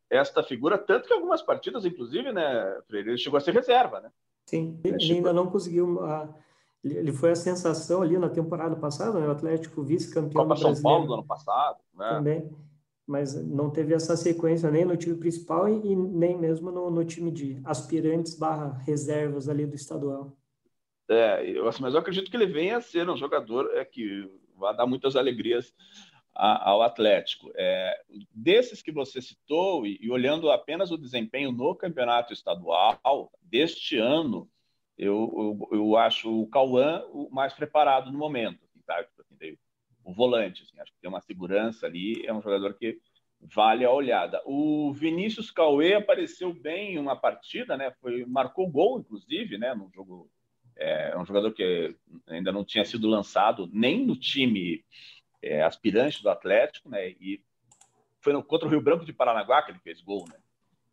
esta 0.08 0.42
figura, 0.42 0.78
tanto 0.78 1.08
que 1.08 1.12
algumas 1.12 1.42
partidas, 1.42 1.84
inclusive, 1.84 2.32
né, 2.32 2.80
Freire, 2.86 3.10
ele 3.10 3.18
chegou 3.18 3.38
a 3.38 3.40
ser 3.40 3.52
reserva, 3.52 4.00
né? 4.00 4.12
Sim, 4.46 4.80
ele, 4.84 4.96
ele 5.02 5.14
ainda 5.14 5.32
não 5.32 5.50
conseguiu 5.50 6.04
a 6.04 6.32
ele 6.84 7.12
foi 7.12 7.32
a 7.32 7.36
sensação 7.36 8.02
ali 8.02 8.16
na 8.16 8.28
temporada 8.28 8.76
passada, 8.76 9.18
né? 9.18 9.26
o 9.26 9.30
Atlético 9.30 9.82
vice-campeão 9.82 10.46
Copa 10.46 10.56
São 10.56 10.80
Paulo 10.80 11.06
do 11.06 11.14
ano 11.14 11.24
passado, 11.24 11.78
né? 11.94 12.10
Também, 12.10 12.50
mas 13.06 13.34
não 13.46 13.70
teve 13.70 13.94
essa 13.94 14.16
sequência 14.16 14.70
nem 14.70 14.84
no 14.84 14.96
time 14.96 15.16
principal 15.16 15.68
e, 15.68 15.92
e 15.92 15.96
nem 15.96 16.36
mesmo 16.36 16.70
no, 16.70 16.90
no, 16.90 17.04
time 17.04 17.30
de 17.30 17.60
aspirantes 17.64 18.36
barra 18.36 18.76
reservas 18.84 19.48
ali 19.48 19.64
do 19.64 19.76
estadual. 19.76 20.36
É, 21.08 21.48
eu, 21.48 21.64
mas 21.80 21.94
eu 21.94 22.00
acredito 22.00 22.30
que 22.30 22.36
ele 22.36 22.46
venha 22.46 22.78
a 22.78 22.80
ser 22.80 23.08
um 23.08 23.16
jogador 23.16 23.70
é, 23.74 23.84
que 23.84 24.28
vai 24.56 24.76
dar 24.76 24.86
muitas 24.86 25.14
alegrias 25.14 25.72
a, 26.34 26.70
ao 26.70 26.82
Atlético. 26.82 27.52
É, 27.54 28.02
desses 28.34 28.82
que 28.82 28.90
você 28.90 29.22
citou, 29.22 29.86
e, 29.86 29.98
e 30.00 30.10
olhando 30.10 30.50
apenas 30.50 30.90
o 30.90 30.98
desempenho 30.98 31.52
no 31.52 31.76
campeonato 31.76 32.32
estadual 32.32 33.30
deste 33.40 33.96
ano, 33.98 34.50
eu, 34.98 35.58
eu, 35.70 35.78
eu 35.78 35.96
acho 35.96 36.42
o 36.42 36.48
Cauã 36.48 37.04
o 37.12 37.28
mais 37.30 37.52
preparado 37.52 38.10
no 38.10 38.18
momento, 38.18 38.58
assim, 38.64 39.56
o 40.06 40.12
volante, 40.12 40.62
assim, 40.62 40.78
acho 40.80 40.92
que 40.92 41.00
tem 41.00 41.10
uma 41.10 41.20
segurança 41.20 41.84
ali, 41.84 42.24
é 42.24 42.32
um 42.32 42.40
jogador 42.40 42.74
que 42.74 42.96
vale 43.40 43.84
a 43.84 43.90
olhada. 43.90 44.40
O 44.46 44.92
Vinícius 44.92 45.50
Cauê 45.50 45.94
apareceu 45.94 46.54
bem 46.54 46.94
em 46.94 46.98
uma 46.98 47.16
partida, 47.16 47.76
né? 47.76 47.90
Foi, 48.00 48.24
marcou 48.24 48.70
gol, 48.70 49.00
inclusive, 49.00 49.58
né? 49.58 49.74
No 49.74 49.90
jogo. 49.92 50.30
É 50.76 51.18
um 51.18 51.26
jogador 51.26 51.52
que 51.52 51.96
ainda 52.28 52.52
não 52.52 52.64
tinha 52.64 52.84
sido 52.84 53.08
lançado 53.08 53.68
nem 53.72 54.06
no 54.06 54.14
time 54.14 54.84
é, 55.42 55.62
aspirante 55.62 56.22
do 56.22 56.30
Atlético, 56.30 56.88
né? 56.88 57.08
E 57.08 57.42
foi 58.20 58.32
no, 58.32 58.44
contra 58.44 58.68
o 58.68 58.70
Rio 58.70 58.80
Branco 58.80 59.04
de 59.04 59.12
Paranaguá 59.12 59.62
que 59.62 59.72
ele 59.72 59.80
fez 59.80 60.00
gol, 60.00 60.24
né? 60.30 60.38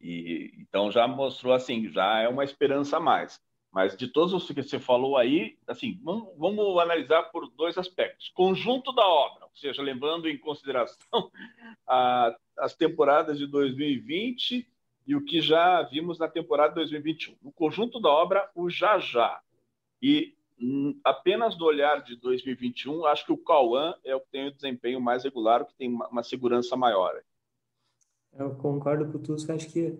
E, 0.01 0.53
então 0.57 0.91
já 0.91 1.07
mostrou 1.07 1.53
assim, 1.53 1.87
já 1.89 2.19
é 2.19 2.27
uma 2.27 2.43
esperança 2.43 2.97
a 2.97 2.99
mais. 2.99 3.39
Mas 3.73 3.97
de 3.97 4.07
todos 4.07 4.33
os 4.33 4.47
que 4.47 4.61
você 4.61 4.77
falou 4.77 5.17
aí, 5.17 5.57
assim, 5.65 5.99
vamos, 6.03 6.29
vamos, 6.37 6.79
analisar 6.79 7.23
por 7.23 7.49
dois 7.49 7.75
aspectos. 7.75 8.29
Conjunto 8.29 8.93
da 8.93 9.03
obra, 9.03 9.45
ou 9.45 9.55
seja, 9.55 9.81
levando 9.81 10.29
em 10.29 10.37
consideração 10.37 11.31
a, 11.87 12.35
as 12.59 12.75
temporadas 12.75 13.39
de 13.39 13.47
2020 13.47 14.69
e 15.07 15.15
o 15.15 15.25
que 15.25 15.41
já 15.41 15.81
vimos 15.81 16.19
na 16.19 16.27
temporada 16.27 16.69
de 16.69 16.75
2021. 16.75 17.35
No 17.41 17.51
conjunto 17.51 17.99
da 17.99 18.09
obra, 18.09 18.47
o 18.53 18.69
já 18.69 18.99
já. 18.99 19.41
E 19.99 20.35
hum, 20.61 20.99
apenas 21.03 21.55
do 21.55 21.65
olhar 21.65 22.03
de 22.03 22.15
2021, 22.15 23.07
acho 23.07 23.25
que 23.25 23.31
o 23.33 23.37
Cauã 23.37 23.95
é 24.05 24.15
o 24.15 24.21
que 24.21 24.29
tem 24.29 24.47
o 24.49 24.53
desempenho 24.53 25.01
mais 25.01 25.23
regular, 25.23 25.63
o 25.63 25.65
que 25.65 25.73
tem 25.73 25.89
uma, 25.89 26.07
uma 26.09 26.21
segurança 26.21 26.77
maior. 26.77 27.19
Eu 28.37 28.53
concordo 28.55 29.11
com 29.11 29.17
tudo, 29.17 29.51
acho 29.51 29.71
que 29.71 29.97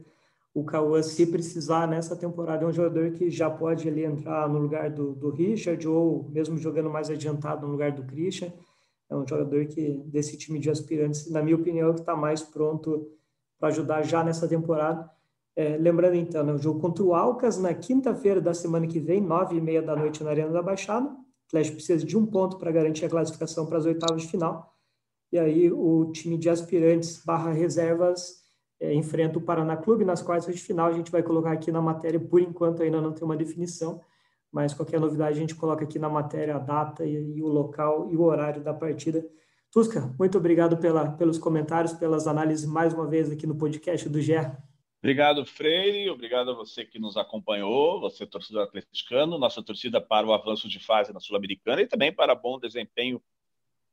o 0.54 0.64
Cauã, 0.64 1.02
se 1.02 1.26
precisar 1.26 1.88
nessa 1.88 2.16
temporada, 2.16 2.64
é 2.64 2.68
um 2.68 2.72
jogador 2.72 3.12
que 3.12 3.30
já 3.32 3.50
pode 3.50 3.88
ali 3.88 4.04
entrar 4.04 4.48
no 4.48 4.60
lugar 4.60 4.92
do, 4.92 5.14
do 5.16 5.32
Richard 5.32 5.88
ou 5.88 6.30
mesmo 6.30 6.58
jogando 6.58 6.92
mais 6.92 7.10
adiantado 7.10 7.66
no 7.66 7.72
lugar 7.72 7.92
do 7.92 8.04
Christian. 8.04 8.54
É 9.10 9.16
um 9.16 9.28
jogador 9.28 9.66
que 9.66 10.04
desse 10.06 10.38
time 10.38 10.60
de 10.60 10.70
aspirantes, 10.70 11.30
na 11.32 11.42
minha 11.42 11.56
opinião, 11.56 11.90
é 11.90 11.94
que 11.94 12.02
está 12.02 12.16
mais 12.16 12.44
pronto 12.44 13.10
para 13.60 13.70
ajudar 13.70 14.04
já 14.04 14.24
nessa 14.24 14.48
temporada. 14.48 15.10
É, 15.56 15.76
lembrando 15.78 16.16
então, 16.16 16.44
né, 16.44 16.54
o 16.54 16.58
jogo 16.58 16.80
contra 16.80 17.04
o 17.04 17.16
Alcas 17.16 17.58
na 17.58 17.74
quinta-feira 17.74 18.40
da 18.40 18.54
semana 18.54 18.86
que 18.88 19.00
vem, 19.00 19.22
nove 19.22 19.56
e 19.56 19.62
meia 19.62 19.82
da 19.82 19.96
noite 19.96 20.24
na 20.24 20.30
Arena 20.30 20.52
da 20.52 20.62
Baixada. 20.62 21.08
O 21.08 21.16
Atlético 21.48 21.78
precisa 21.78 22.06
de 22.06 22.18
um 22.18 22.26
ponto 22.26 22.58
para 22.58 22.72
garantir 22.72 23.06
a 23.06 23.10
classificação 23.10 23.66
para 23.66 23.80
as 23.80 23.86
oitavas 23.86 24.22
de 24.22 24.28
final. 24.28 24.72
E 25.32 25.40
aí 25.40 25.72
o 25.72 26.12
time 26.12 26.38
de 26.38 26.48
aspirantes 26.48 27.24
barra 27.26 27.52
reservas 27.52 28.43
é, 28.84 28.94
enfrenta 28.94 29.40
o 29.40 29.42
Paraná 29.42 29.78
Clube 29.78 30.04
nas 30.04 30.22
quartas 30.22 30.54
de 30.54 30.62
final. 30.62 30.88
A 30.90 30.92
gente 30.92 31.10
vai 31.10 31.24
colocar 31.24 31.54
aqui 31.54 31.72
na 31.72 31.82
matéria, 31.82 32.20
por 32.20 32.42
enquanto 32.42 32.84
ainda 32.84 33.00
não 33.00 33.14
tem 33.14 33.24
uma 33.24 33.38
definição, 33.38 34.02
mas 34.52 34.74
qualquer 34.74 35.00
novidade 35.00 35.38
a 35.38 35.40
gente 35.40 35.56
coloca 35.56 35.86
aqui 35.86 35.98
na 35.98 36.10
matéria 36.10 36.58
a 36.58 36.60
data 36.60 37.06
e, 37.06 37.38
e 37.38 37.42
o 37.42 37.48
local 37.48 38.10
e 38.12 38.18
o 38.18 38.24
horário 38.24 38.62
da 38.62 38.74
partida. 38.74 39.26
Tusca, 39.72 40.14
muito 40.20 40.38
obrigado 40.38 40.78
pela, 40.78 41.12
pelos 41.14 41.38
comentários, 41.38 41.94
pelas 41.94 42.28
análises 42.28 42.66
mais 42.66 42.94
uma 42.94 43.08
vez 43.08 43.32
aqui 43.32 43.48
no 43.48 43.56
podcast 43.56 44.10
do 44.10 44.22
GE. 44.22 44.34
Obrigado, 45.00 45.46
Freire. 45.46 46.10
Obrigado 46.10 46.52
a 46.52 46.54
você 46.54 46.84
que 46.84 47.00
nos 47.00 47.16
acompanhou, 47.16 48.02
você, 48.02 48.26
torcedor 48.26 48.64
atleticano, 48.64 49.38
nossa 49.38 49.64
torcida 49.64 50.02
para 50.02 50.28
o 50.28 50.34
avanço 50.34 50.68
de 50.68 50.80
fase 50.80 51.14
na 51.14 51.22
Sul-Americana 51.22 51.82
e 51.82 51.88
também 51.88 52.14
para 52.14 52.36
bom 52.36 52.60
desempenho 52.60 53.22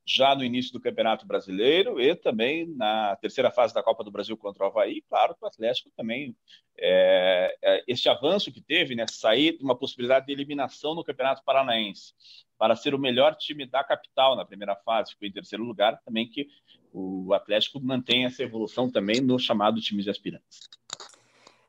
já 0.05 0.35
no 0.35 0.43
início 0.43 0.73
do 0.73 0.79
Campeonato 0.79 1.25
Brasileiro 1.25 1.99
e 1.99 2.15
também 2.15 2.67
na 2.67 3.15
terceira 3.17 3.51
fase 3.51 3.73
da 3.73 3.83
Copa 3.83 4.03
do 4.03 4.11
Brasil 4.11 4.35
contra 4.35 4.63
o 4.63 4.67
Havaí. 4.67 5.01
Claro 5.07 5.35
que 5.35 5.43
o 5.43 5.47
Atlético 5.47 5.91
também, 5.95 6.35
é, 6.77 7.55
é, 7.61 7.83
este 7.87 8.09
avanço 8.09 8.51
que 8.51 8.61
teve, 8.61 8.95
né, 8.95 9.05
sair 9.09 9.57
de 9.57 9.63
uma 9.63 9.75
possibilidade 9.75 10.25
de 10.25 10.31
eliminação 10.31 10.95
no 10.95 11.03
Campeonato 11.03 11.43
Paranaense 11.43 12.13
para 12.57 12.75
ser 12.75 12.93
o 12.93 12.99
melhor 12.99 13.35
time 13.35 13.65
da 13.65 13.83
capital 13.83 14.35
na 14.35 14.45
primeira 14.45 14.75
fase, 14.75 15.11
ficou 15.11 15.27
em 15.27 15.31
terceiro 15.31 15.63
lugar, 15.63 15.99
também 16.05 16.27
que 16.27 16.47
o 16.93 17.33
Atlético 17.33 17.79
mantém 17.79 18.25
essa 18.25 18.43
evolução 18.43 18.89
também 18.89 19.21
no 19.21 19.39
chamado 19.39 19.81
time 19.81 20.03
de 20.03 20.09
aspirantes. 20.09 20.69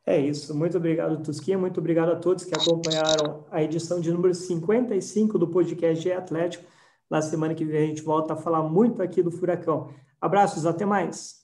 É 0.05 0.19
isso. 0.19 0.55
Muito 0.55 0.77
obrigado, 0.77 1.23
Tusquinha. 1.23 1.57
Muito 1.57 1.79
obrigado 1.79 2.11
a 2.11 2.17
todos 2.17 2.45
que 2.45 2.55
acompanharam 2.55 3.45
a 3.51 3.63
edição 3.63 4.01
de 4.01 4.11
número 4.11 4.35
55 4.35 5.39
do 5.39 5.47
podcast 5.47 6.11
Atlético. 6.11 6.72
Na 7.13 7.21
semana 7.21 7.55
que 7.55 7.63
vem 7.63 7.85
a 7.85 7.87
gente 7.89 8.03
volta 8.03 8.33
a 8.33 8.37
falar 8.39 8.63
muito 8.63 9.03
aqui 9.03 9.23
do 9.23 9.31
Furacão. 9.31 9.91
Abraços, 10.19 10.65
até 10.65 10.87
mais. 10.87 11.42